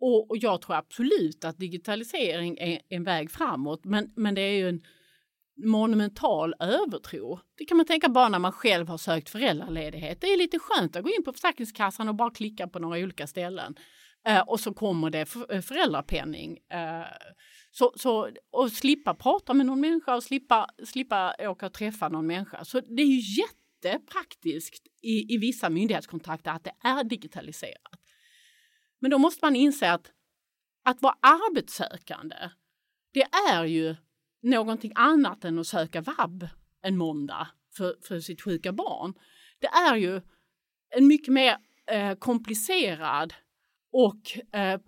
Och, 0.00 0.30
och 0.30 0.36
jag 0.36 0.62
tror 0.62 0.76
absolut 0.76 1.44
att 1.44 1.58
digitalisering 1.58 2.58
är 2.58 2.80
en 2.88 3.04
väg 3.04 3.30
framåt, 3.30 3.84
men, 3.84 4.12
men 4.16 4.34
det 4.34 4.40
är 4.40 4.56
ju 4.58 4.68
en 4.68 4.82
monumental 5.64 6.54
övertro. 6.60 7.40
Det 7.58 7.64
kan 7.64 7.76
man 7.76 7.86
tänka 7.86 8.08
bara 8.08 8.28
när 8.28 8.38
man 8.38 8.52
själv 8.52 8.88
har 8.88 8.98
sökt 8.98 9.28
föräldraledighet. 9.28 10.20
Det 10.20 10.26
är 10.26 10.38
lite 10.38 10.58
skönt 10.58 10.96
att 10.96 11.02
gå 11.02 11.10
in 11.10 11.24
på 11.24 11.32
Försäkringskassan 11.32 12.08
och 12.08 12.14
bara 12.14 12.30
klicka 12.30 12.68
på 12.68 12.78
några 12.78 12.98
olika 12.98 13.26
ställen. 13.26 13.76
Eh, 14.26 14.40
och 14.40 14.60
så 14.60 14.74
kommer 14.74 15.10
det 15.10 15.34
eh, 15.50 15.60
föräldrapenning. 15.60 16.58
Eh, 16.70 17.06
så, 17.70 17.92
så, 17.96 18.30
och 18.50 18.72
slippa 18.72 19.14
prata 19.14 19.54
med 19.54 19.66
någon 19.66 19.80
människa 19.80 20.16
och 20.16 20.22
slippa, 20.22 20.68
slippa 20.84 21.34
åka 21.38 21.66
och 21.66 21.72
träffa 21.72 22.08
någon 22.08 22.26
människa. 22.26 22.64
Så 22.64 22.80
det 22.80 23.02
är 23.02 23.06
ju 23.06 23.42
jättepraktiskt 23.42 24.86
i, 25.02 25.34
i 25.34 25.38
vissa 25.38 25.70
myndighetskontakter 25.70 26.50
att 26.50 26.64
det 26.64 26.74
är 26.82 27.04
digitaliserat. 27.04 28.00
Men 29.00 29.10
då 29.10 29.18
måste 29.18 29.44
man 29.44 29.56
inse 29.56 29.92
att 29.92 30.12
att 30.84 31.02
vara 31.02 31.16
arbetssökande, 31.20 32.36
det 33.12 33.26
är 33.52 33.64
ju 33.64 33.96
någonting 34.42 34.92
annat 34.94 35.44
än 35.44 35.58
att 35.58 35.66
söka 35.66 36.00
vab 36.00 36.48
en 36.82 36.96
måndag 36.96 37.48
för, 37.76 37.96
för 38.02 38.20
sitt 38.20 38.42
sjuka 38.42 38.72
barn. 38.72 39.14
Det 39.58 39.66
är 39.66 39.96
ju 39.96 40.20
en 40.96 41.06
mycket 41.06 41.32
mer 41.32 41.56
eh, 41.86 42.14
komplicerad 42.14 43.34
och 43.96 44.54
eh, 44.58 44.80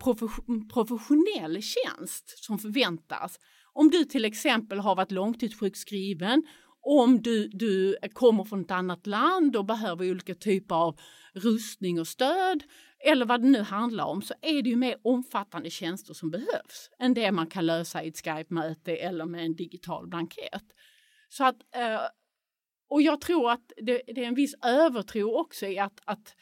professionell 0.73 1.61
tjänst 1.61 2.43
som 2.45 2.59
förväntas. 2.59 3.39
Om 3.73 3.89
du 3.89 4.05
till 4.05 4.25
exempel 4.25 4.79
har 4.79 4.95
varit 4.95 5.11
långtidssjukskriven, 5.11 6.43
om 6.81 7.21
du, 7.21 7.47
du 7.47 7.97
kommer 8.13 8.43
från 8.43 8.61
ett 8.61 8.71
annat 8.71 9.07
land 9.07 9.55
och 9.55 9.65
behöver 9.65 10.11
olika 10.11 10.35
typer 10.35 10.75
av 10.75 10.99
rustning 11.33 11.99
och 11.99 12.07
stöd 12.07 12.63
eller 13.05 13.25
vad 13.25 13.41
det 13.41 13.47
nu 13.47 13.61
handlar 13.61 14.05
om 14.05 14.21
så 14.21 14.33
är 14.41 14.61
det 14.61 14.69
ju 14.69 14.75
mer 14.75 14.95
omfattande 15.03 15.69
tjänster 15.69 16.13
som 16.13 16.31
behövs 16.31 16.89
än 16.99 17.13
det 17.13 17.31
man 17.31 17.47
kan 17.47 17.65
lösa 17.65 18.03
i 18.03 18.07
ett 18.07 18.17
Skype-möte 18.17 18.95
eller 18.95 19.25
med 19.25 19.45
en 19.45 19.55
digital 19.55 20.07
blankett. 20.07 20.65
Så 21.29 21.43
att, 21.43 21.55
eh, 21.75 22.01
och 22.89 23.01
jag 23.01 23.21
tror 23.21 23.51
att 23.51 23.71
det, 23.77 24.01
det 24.07 24.23
är 24.23 24.27
en 24.27 24.35
viss 24.35 24.55
övertro 24.65 25.39
också 25.39 25.65
i 25.65 25.79
att, 25.79 26.01
att 26.05 26.35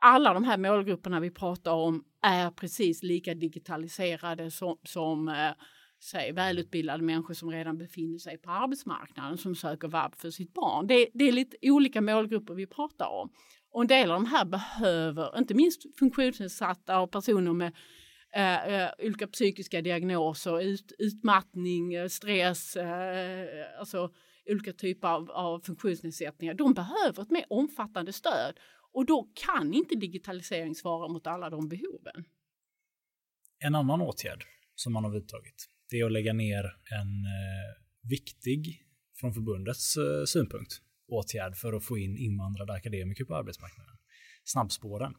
alla 0.00 0.34
de 0.34 0.44
här 0.44 0.58
målgrupperna 0.58 1.20
vi 1.20 1.30
pratar 1.30 1.72
om 1.72 2.04
är 2.22 2.50
precis 2.50 3.02
lika 3.02 3.34
digitaliserade 3.34 4.50
som, 4.50 4.76
som 4.84 5.28
eh, 5.28 5.52
säg, 6.02 6.32
välutbildade 6.32 7.02
människor 7.02 7.34
som 7.34 7.50
redan 7.50 7.78
befinner 7.78 8.18
sig 8.18 8.38
på 8.38 8.50
arbetsmarknaden 8.50 9.38
som 9.38 9.54
söker 9.54 9.88
vab 9.88 10.14
för 10.14 10.30
sitt 10.30 10.54
barn. 10.54 10.86
Det, 10.86 11.08
det, 11.14 11.28
är 11.28 11.32
lite 11.32 11.56
olika 11.62 12.00
målgrupper 12.00 12.54
vi 12.54 12.66
pratar 12.66 13.08
om. 13.08 13.30
Och 13.72 13.80
en 13.80 13.86
del 13.86 14.10
av 14.10 14.20
de 14.20 14.26
här 14.26 14.44
behöver, 14.44 15.38
inte 15.38 15.54
minst 15.54 15.98
funktionsnedsatta 15.98 17.00
och 17.00 17.10
personer 17.10 17.52
med 17.52 17.72
eh, 18.34 18.74
eh 18.74 18.90
olika 18.98 19.26
psykiska 19.26 19.82
diagnoser, 19.82 20.62
ut, 20.62 20.92
utmattning, 20.98 21.94
eh, 21.94 22.08
stress, 22.08 22.76
eh, 22.76 23.46
alltså 23.78 24.10
olika 24.50 24.72
typer 24.72 25.08
av, 25.08 25.30
av 25.30 25.60
funktionsnedsättningar. 25.60 26.54
De 26.54 26.74
behöver 26.74 27.22
ett 27.22 27.30
mer 27.30 27.44
omfattande 27.48 28.12
stöd 28.12 28.60
och 28.92 29.06
då 29.06 29.30
kan 29.34 29.74
inte 29.74 29.94
digitalisering 29.94 30.74
svara 30.74 31.08
mot 31.08 31.26
alla 31.26 31.50
de 31.50 31.68
behoven. 31.68 32.24
En 33.58 33.74
annan 33.74 34.00
åtgärd 34.00 34.44
som 34.74 34.92
man 34.92 35.04
har 35.04 35.10
vidtagit, 35.10 35.68
det 35.90 36.00
är 36.00 36.06
att 36.06 36.12
lägga 36.12 36.32
ner 36.32 36.64
en 37.00 37.24
eh, 37.24 38.08
viktig, 38.08 38.84
från 39.20 39.34
förbundets 39.34 39.96
eh, 39.96 40.24
synpunkt, 40.24 40.72
åtgärd 41.08 41.56
för 41.56 41.72
att 41.72 41.84
få 41.84 41.98
in 41.98 42.16
invandrade 42.16 42.72
akademiker 42.72 43.24
på 43.24 43.34
arbetsmarknaden. 43.34 43.96
Snabbspåren. 44.44 45.14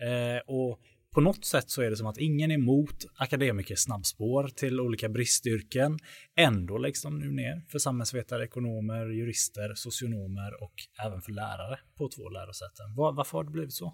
Eh, 0.00 0.38
och 0.46 0.80
på 1.14 1.20
något 1.20 1.44
sätt 1.44 1.70
så 1.70 1.82
är 1.82 1.90
det 1.90 1.96
som 1.96 2.06
att 2.06 2.18
ingen 2.18 2.50
är 2.50 2.54
emot 2.54 3.04
akademikers 3.16 3.78
snabbspår 3.78 4.48
till 4.48 4.80
olika 4.80 5.08
bristyrken. 5.08 5.98
Ändå 6.36 6.78
läggs 6.78 7.02
de 7.02 7.18
nu 7.18 7.30
ner 7.30 7.62
för 7.68 7.78
samhällsvetare, 7.78 8.44
ekonomer, 8.44 9.06
jurister, 9.06 9.74
socionomer 9.74 10.62
och 10.62 10.74
även 11.06 11.22
för 11.22 11.32
lärare 11.32 11.78
på 11.98 12.08
två 12.08 12.28
lärosäten. 12.28 12.94
Var, 12.96 13.12
varför 13.12 13.38
har 13.38 13.44
det 13.44 13.50
blivit 13.50 13.72
så? 13.72 13.92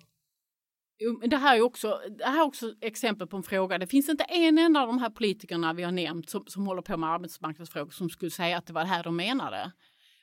Det 1.31 1.37
här, 1.37 1.57
är 1.57 1.63
också, 1.63 2.01
det 2.19 2.25
här 2.25 2.41
är 2.41 2.47
också 2.47 2.75
exempel 2.81 3.27
på 3.27 3.37
en 3.37 3.43
fråga. 3.43 3.79
Det 3.79 3.87
finns 3.87 4.09
inte 4.09 4.25
en 4.25 4.59
enda 4.59 4.81
av 4.81 4.87
de 4.87 4.99
här 4.99 5.11
politikerna 5.11 5.73
vi 5.73 5.83
har 5.83 5.93
nämnt 5.93 6.31
som, 6.31 6.45
som 6.47 6.67
håller 6.67 6.83
på 6.83 6.97
med 6.97 7.11
arbetsmarknadsfrågor 7.11 7.91
som 7.91 8.11
skulle 8.11 8.31
säga 8.31 8.59
att 8.59 8.67
det 8.67 8.73
var 8.73 8.81
det 8.81 8.89
här 8.89 9.05
de 9.05 9.17
menade. 9.17 9.73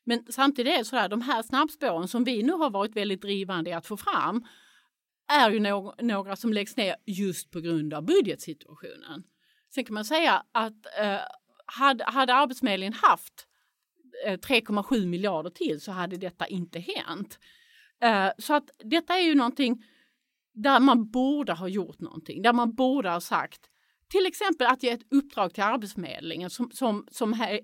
Men 0.05 0.25
samtidigt 0.29 0.73
är 0.73 0.77
det 0.77 0.85
så 0.85 0.95
här, 0.95 1.09
de 1.09 1.21
här 1.21 1.43
snabbspåren 1.43 2.07
som 2.07 2.23
vi 2.23 2.43
nu 2.43 2.53
har 2.53 2.69
varit 2.69 2.95
väldigt 2.95 3.21
drivande 3.21 3.69
i 3.69 3.73
att 3.73 3.87
få 3.87 3.97
fram 3.97 4.45
är 5.27 5.49
ju 5.49 5.59
no 5.59 5.93
några 6.01 6.35
som 6.35 6.53
läggs 6.53 6.77
ner 6.77 6.95
just 7.05 7.51
på 7.51 7.59
grund 7.59 7.93
av 7.93 8.05
budgetsituationen. 8.05 9.23
Sen 9.75 9.85
kan 9.85 9.93
man 9.93 10.05
säga 10.05 10.43
att 10.51 10.85
eh, 10.99 11.19
hade, 11.65 12.03
hade 12.03 12.33
Arbetsförmedlingen 12.33 12.93
haft 12.93 13.47
eh, 14.25 14.37
3,7 14.37 15.05
miljarder 15.05 15.49
till 15.49 15.81
så 15.81 15.91
hade 15.91 16.17
detta 16.17 16.47
inte 16.47 16.79
hänt. 16.79 17.39
Eh, 18.01 18.29
så 18.37 18.53
att 18.53 18.69
detta 18.83 19.17
är 19.17 19.21
ju 19.21 19.35
någonting 19.35 19.83
där 20.53 20.79
man 20.79 21.11
borde 21.11 21.53
ha 21.53 21.67
gjort 21.67 21.99
någonting, 21.99 22.41
där 22.41 22.53
man 22.53 22.75
borde 22.75 23.09
ha 23.09 23.21
sagt 23.21 23.69
till 24.09 24.25
exempel 24.25 24.67
att 24.67 24.83
ge 24.83 24.89
ett 24.89 25.13
uppdrag 25.13 25.53
till 25.53 25.63
Arbetsförmedlingen 25.63 26.49
som, 26.49 26.71
som, 26.71 27.07
som 27.11 27.33
här, 27.33 27.59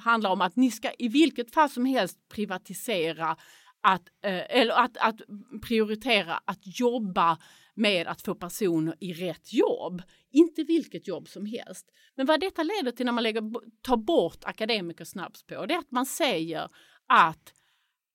handlar 0.00 0.30
om 0.30 0.40
att 0.40 0.56
ni 0.56 0.70
ska 0.70 0.90
i 0.98 1.08
vilket 1.08 1.54
fall 1.54 1.70
som 1.70 1.84
helst 1.84 2.28
privatisera 2.28 3.36
att, 3.82 4.08
eh, 4.22 4.58
eller 4.60 4.74
att, 4.74 4.96
att 4.96 5.20
prioritera 5.62 6.40
att 6.44 6.60
jobba 6.80 7.38
med 7.74 8.06
att 8.06 8.22
få 8.22 8.34
personer 8.34 8.94
i 9.00 9.12
rätt 9.12 9.52
jobb. 9.52 10.02
Inte 10.30 10.62
vilket 10.62 11.08
jobb 11.08 11.28
som 11.28 11.46
helst. 11.46 11.86
Men 12.14 12.26
vad 12.26 12.40
detta 12.40 12.62
leder 12.62 12.90
till 12.90 13.06
när 13.06 13.12
man 13.12 13.22
lägger, 13.22 13.42
tar 13.82 13.96
bort 13.96 14.44
akademiker 14.44 15.04
snabbspår, 15.04 15.66
det 15.66 15.74
är 15.74 15.78
att 15.78 15.90
man 15.90 16.06
säger 16.06 16.68
att 17.06 17.54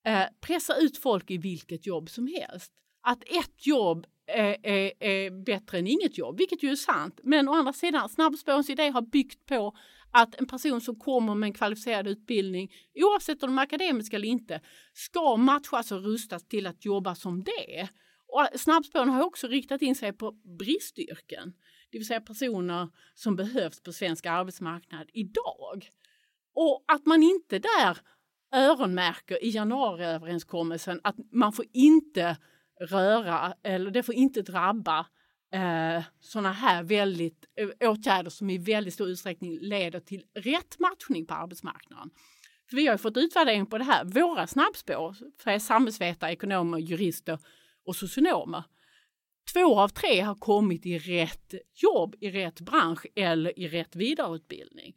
eh, 0.05 0.25
pressa 0.41 0.75
ut 0.75 0.97
folk 0.97 1.31
i 1.31 1.37
vilket 1.37 1.87
jobb 1.87 2.09
som 2.09 2.27
helst. 2.27 2.73
Att 3.01 3.23
ett 3.23 3.67
jobb 3.67 4.07
är, 4.27 4.57
är, 4.63 4.91
är, 4.99 5.43
bättre 5.45 5.77
än 5.77 5.87
inget 5.87 6.17
jobb, 6.17 6.37
vilket 6.37 6.63
ju 6.63 6.71
är 6.71 6.75
sant. 6.75 7.19
Men 7.23 7.49
å 7.49 7.53
andra 7.53 7.73
sidan, 7.73 8.09
snabbspårens 8.09 8.69
idé 8.69 8.89
har 8.89 9.01
byggt 9.01 9.45
på 9.45 9.77
att 10.11 10.35
en 10.35 10.47
person 10.47 10.81
som 10.81 10.99
kommer 10.99 11.35
med 11.35 11.47
en 11.47 11.53
kvalificerad 11.53 12.07
utbildning, 12.07 12.71
oavsett 12.95 13.43
om 13.43 13.49
de 13.49 13.57
är 13.57 13.63
akademiska 13.63 14.15
eller 14.15 14.27
inte, 14.27 14.61
ska 14.93 15.37
matchas 15.37 15.73
alltså 15.73 15.95
och 15.95 16.03
rustas 16.03 16.47
till 16.47 16.67
att 16.67 16.85
jobba 16.85 17.15
som 17.15 17.43
det. 17.43 17.89
Och 18.27 18.59
snabbspåren 18.59 19.09
har 19.09 19.23
också 19.23 19.47
riktat 19.47 19.81
in 19.81 19.95
sig 19.95 20.13
på 20.13 20.31
bristyrken, 20.31 21.53
det 21.91 21.97
vill 21.97 22.07
säga 22.07 22.21
personer 22.21 22.89
som 23.15 23.35
behövs 23.35 23.83
på 23.83 23.93
svensk 23.93 24.25
arbetsmarknad 24.25 25.09
idag. 25.13 25.89
Och 26.55 26.83
att 26.87 27.05
man 27.05 27.23
inte 27.23 27.59
där 27.59 27.97
öronmärker 28.55 29.43
i 29.43 29.49
januariöverenskommelsen 29.49 30.99
att 31.03 31.15
man 31.31 31.53
får 31.53 31.65
inte 31.73 32.37
röra 32.79 33.53
eller 33.63 33.91
det 33.91 34.03
får 34.03 34.15
inte 34.15 34.41
drabba 34.41 35.05
eh, 35.53 36.03
sådana 36.19 36.51
här 36.51 36.83
väldigt, 36.83 37.45
eh, 37.55 37.89
åtgärder 37.89 38.29
som 38.29 38.49
i 38.49 38.57
väldigt 38.57 38.93
stor 38.93 39.07
utsträckning 39.07 39.59
leder 39.61 39.99
till 39.99 40.23
rätt 40.33 40.79
matchning 40.79 41.25
på 41.25 41.33
arbetsmarknaden. 41.33 42.09
För 42.69 42.75
vi 42.75 42.87
har 42.87 42.97
fått 42.97 43.17
utvärdering 43.17 43.65
på 43.65 43.77
det 43.77 43.83
här. 43.83 44.05
Våra 44.05 44.47
snabbspår 44.47 45.15
för 45.39 45.59
samhällsvetare, 45.59 46.31
ekonomer, 46.31 46.77
jurister 46.77 47.39
och 47.85 47.95
socionomer. 47.95 48.63
Två 49.53 49.79
av 49.79 49.89
tre 49.89 50.21
har 50.21 50.35
kommit 50.35 50.85
i 50.85 50.99
rätt 50.99 51.53
jobb, 51.75 52.15
i 52.19 52.31
rätt 52.31 52.61
bransch 52.61 53.05
eller 53.15 53.59
i 53.59 53.67
rätt 53.67 53.95
vidareutbildning. 53.95 54.95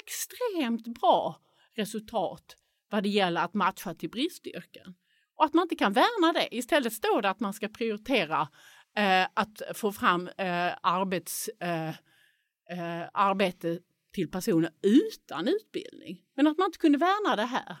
Extremt 0.00 1.00
bra 1.00 1.40
resultat 1.76 2.56
vad 2.90 3.02
det 3.02 3.08
gäller 3.08 3.40
att 3.40 3.54
matcha 3.54 3.94
till 3.94 4.10
bristyrken. 4.10 4.94
och 5.36 5.44
att 5.44 5.54
man 5.54 5.62
inte 5.62 5.76
kan 5.76 5.92
värna 5.92 6.32
det. 6.32 6.56
Istället 6.56 6.92
står 6.92 7.22
det 7.22 7.30
att 7.30 7.40
man 7.40 7.52
ska 7.52 7.68
prioritera 7.68 8.48
eh, 8.98 9.26
att 9.34 9.62
få 9.74 9.92
fram 9.92 10.28
eh, 10.28 10.72
arbets, 10.82 11.48
eh, 11.48 11.88
eh 11.88 13.08
arbete 13.14 13.78
till 14.12 14.30
personer 14.30 14.70
utan 14.82 15.48
utbildning. 15.48 16.22
Men 16.36 16.46
att 16.46 16.58
man 16.58 16.66
inte 16.66 16.78
kunde 16.78 16.98
värna 16.98 17.36
det 17.36 17.44
här. 17.44 17.76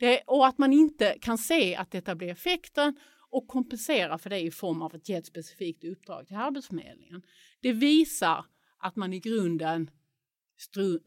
Det, 0.00 0.22
och 0.26 0.46
att 0.46 0.58
man 0.58 0.72
inte 0.72 1.18
kan 1.20 1.38
se 1.38 1.76
att 1.76 1.90
detta 1.90 2.14
blir 2.14 2.28
effekten 2.28 2.96
och 3.30 3.48
kompensera 3.48 4.18
för 4.18 4.30
det 4.30 4.40
i 4.40 4.50
form 4.50 4.82
av 4.82 4.96
att 4.96 5.08
ge 5.08 5.14
ett 5.14 5.26
specifikt 5.26 5.84
uppdrag 5.84 6.26
till 6.26 6.36
Arbetsförmedlingen. 6.36 7.22
Det 7.60 7.72
visar 7.72 8.44
att 8.78 8.96
man 8.96 9.12
i 9.12 9.20
grunden 9.20 9.90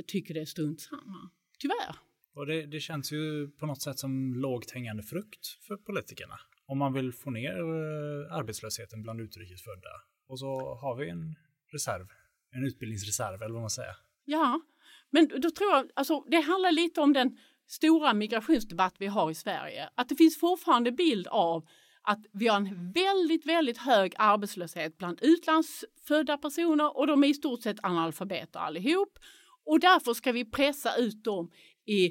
tycker 0.08 0.34
det 0.34 0.42
är 0.42 0.46
strunt 0.46 0.82
samma. 0.82 1.30
Tyvärr. 1.60 1.96
Och 2.34 2.46
det, 2.46 2.66
det, 2.66 2.80
känns 2.80 3.12
ju 3.12 3.50
på 3.50 3.66
något 3.66 3.82
sätt 3.82 4.00
som 4.00 4.36
lågt 4.36 4.72
hängande 4.72 5.04
frukt 5.04 5.48
för 5.48 5.78
politikerna. 5.78 6.40
Om 6.68 6.78
man 6.78 6.94
vill 6.94 7.14
få 7.14 7.30
ner 7.30 7.60
eh, 7.60 8.38
arbetslösheten 8.38 9.02
bland 9.02 9.22
utrikesfödda. 9.22 9.90
Och 10.28 10.40
så 10.40 10.76
har 10.76 10.96
vi 10.96 11.10
en 11.10 11.36
reserv, 11.72 12.08
en 12.52 12.64
utbildningsreserv 12.64 13.42
eller 13.42 13.54
vad 13.54 13.62
man 13.62 13.70
säger. 13.70 13.96
Ja, 14.26 14.62
men 15.10 15.28
då 15.28 15.52
tror 15.52 15.72
jag, 15.72 15.90
alltså 15.94 16.24
det 16.28 16.42
handlar 16.42 16.72
lite 16.72 17.02
om 17.02 17.14
den 17.14 17.38
stora 17.68 18.14
migrationsdebatt 18.14 18.96
vi 19.00 19.08
har 19.08 19.32
i 19.32 19.36
Sverige. 19.36 19.90
Att 19.96 20.10
det 20.10 20.16
finns 20.16 20.40
fortfarande 20.40 20.92
bild 20.92 21.28
av 21.28 21.68
att 22.02 22.26
vi 22.34 22.48
har 22.48 22.58
en 22.58 22.92
väldigt, 22.92 23.46
väldigt 23.46 23.78
hög 23.78 24.14
arbetslöshet 24.18 24.98
bland 24.98 25.20
utlandsfödda 25.22 26.38
personer 26.38 26.98
och 26.98 27.08
de 27.08 27.24
är 27.24 27.28
i 27.28 27.34
stort 27.34 27.62
sett 27.62 27.84
analfabeter 27.84 28.60
allihop. 28.60 29.20
Och 29.66 29.80
därför 29.80 30.14
ska 30.14 30.32
vi 30.32 30.46
pressa 30.46 30.96
ut 30.96 31.24
dem 31.24 31.52
i 31.86 32.06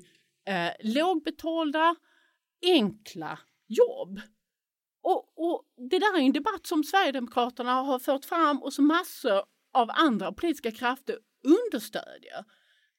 eh, 0.49 0.73
lågbetalda, 0.83 1.97
enkla 2.67 3.39
jobb. 3.67 4.21
Och, 5.05 5.33
och, 5.37 5.65
det 5.91 5.99
där 5.99 6.17
är 6.17 6.21
en 6.21 6.33
debatt 6.33 6.67
som 6.67 6.85
Sverigedemokraterna 6.85 7.73
har 7.73 7.99
fört 7.99 8.25
fram 8.25 8.63
och 8.63 8.73
som 8.73 8.87
massor 8.87 9.43
av 9.73 9.91
andra 9.91 10.33
politiska 10.33 10.71
krafter 10.71 11.19
understödjer. 11.43 12.45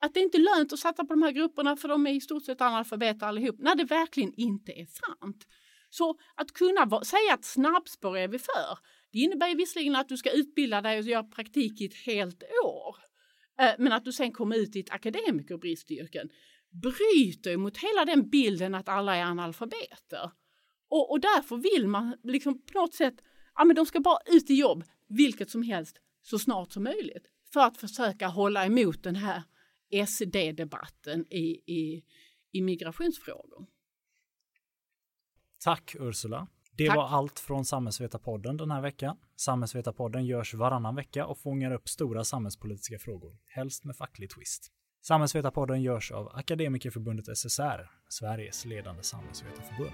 Att 0.01 0.13
det 0.13 0.19
inte 0.19 0.37
är 0.37 0.57
lönt 0.57 0.73
att 0.73 0.79
satsa 0.79 1.05
på 1.05 1.13
de 1.13 1.21
här 1.21 1.31
grupperna 1.31 1.75
för 1.75 1.87
de 1.87 2.07
är 2.07 2.11
i 2.11 2.21
stort 2.21 2.45
sett 2.45 2.61
analfabeter 2.61 3.25
allihop, 3.25 3.55
när 3.59 3.75
det 3.75 3.83
verkligen 3.83 4.33
inte 4.33 4.71
är 4.71 4.85
sant. 4.85 5.47
Så 5.89 6.15
att 6.35 6.51
kunna 6.51 7.03
säga 7.03 7.33
att 7.33 7.45
snabbspår 7.45 8.17
är 8.17 8.27
vi 8.27 8.39
för, 8.39 8.77
det 9.11 9.19
innebär 9.19 9.55
visserligen 9.55 9.95
att 9.95 10.09
du 10.09 10.17
ska 10.17 10.31
utbilda 10.31 10.81
dig 10.81 10.99
och 10.99 11.03
göra 11.03 11.23
praktik 11.23 11.81
i 11.81 11.85
ett 11.85 12.05
helt 12.05 12.43
år. 12.63 12.95
Eh, 13.59 13.73
men 13.77 13.93
att 13.93 14.05
du 14.05 14.11
sen 14.11 14.31
kommer 14.31 14.55
ut 14.57 14.75
i 14.75 14.79
ett 14.79 14.91
akademikerbristyrken 14.91 16.29
bryter 16.71 17.57
mot 17.57 17.77
hela 17.77 18.05
den 18.05 18.29
bilden 18.29 18.75
att 18.75 18.89
alla 18.89 19.15
är 19.15 19.23
analfabeter. 19.23 20.31
Och, 20.89 21.11
och 21.11 21.19
därför 21.19 21.57
vill 21.57 21.87
man 21.87 22.17
liksom 22.23 22.61
på 22.61 22.79
något 22.79 22.93
sätt, 22.93 23.15
ja 23.55 23.63
men 23.63 23.75
de 23.75 23.85
ska 23.85 23.99
bara 23.99 24.19
ut 24.25 24.49
i 24.49 24.53
jobb, 24.53 24.83
vilket 25.07 25.49
som 25.49 25.63
helst, 25.63 25.97
så 26.21 26.39
snart 26.39 26.71
som 26.71 26.83
möjligt. 26.83 27.27
För 27.53 27.59
att 27.59 27.77
försöka 27.77 28.27
hålla 28.27 28.65
emot 28.65 29.03
den 29.03 29.15
här 29.15 29.43
SD-debatten 30.07 31.25
i, 31.29 31.61
i, 31.65 32.03
i 32.51 32.61
migrationsfrågor. 32.61 33.65
Tack 35.59 35.95
Ursula. 35.99 36.47
Det 36.77 36.87
Tack. 36.87 36.95
var 36.95 37.07
allt 37.07 37.39
från 37.39 37.65
Samhällsvetarpodden 37.65 38.57
den 38.57 38.71
här 38.71 38.81
veckan. 38.81 39.17
Samhällsvetarpodden 39.35 40.25
görs 40.25 40.53
varannan 40.53 40.95
vecka 40.95 41.25
och 41.25 41.37
fångar 41.37 41.71
upp 41.71 41.89
stora 41.89 42.23
samhällspolitiska 42.23 42.99
frågor, 42.99 43.37
helst 43.45 43.83
med 43.83 43.97
facklig 43.97 44.29
twist. 44.29 44.71
Samhällsvetarpodden 45.07 45.81
görs 45.81 46.11
av 46.11 46.31
Akademikerförbundet 46.33 47.37
SSR, 47.37 47.89
Sveriges 48.09 48.65
ledande 48.65 49.03
samhällsvetarförbund. 49.03 49.91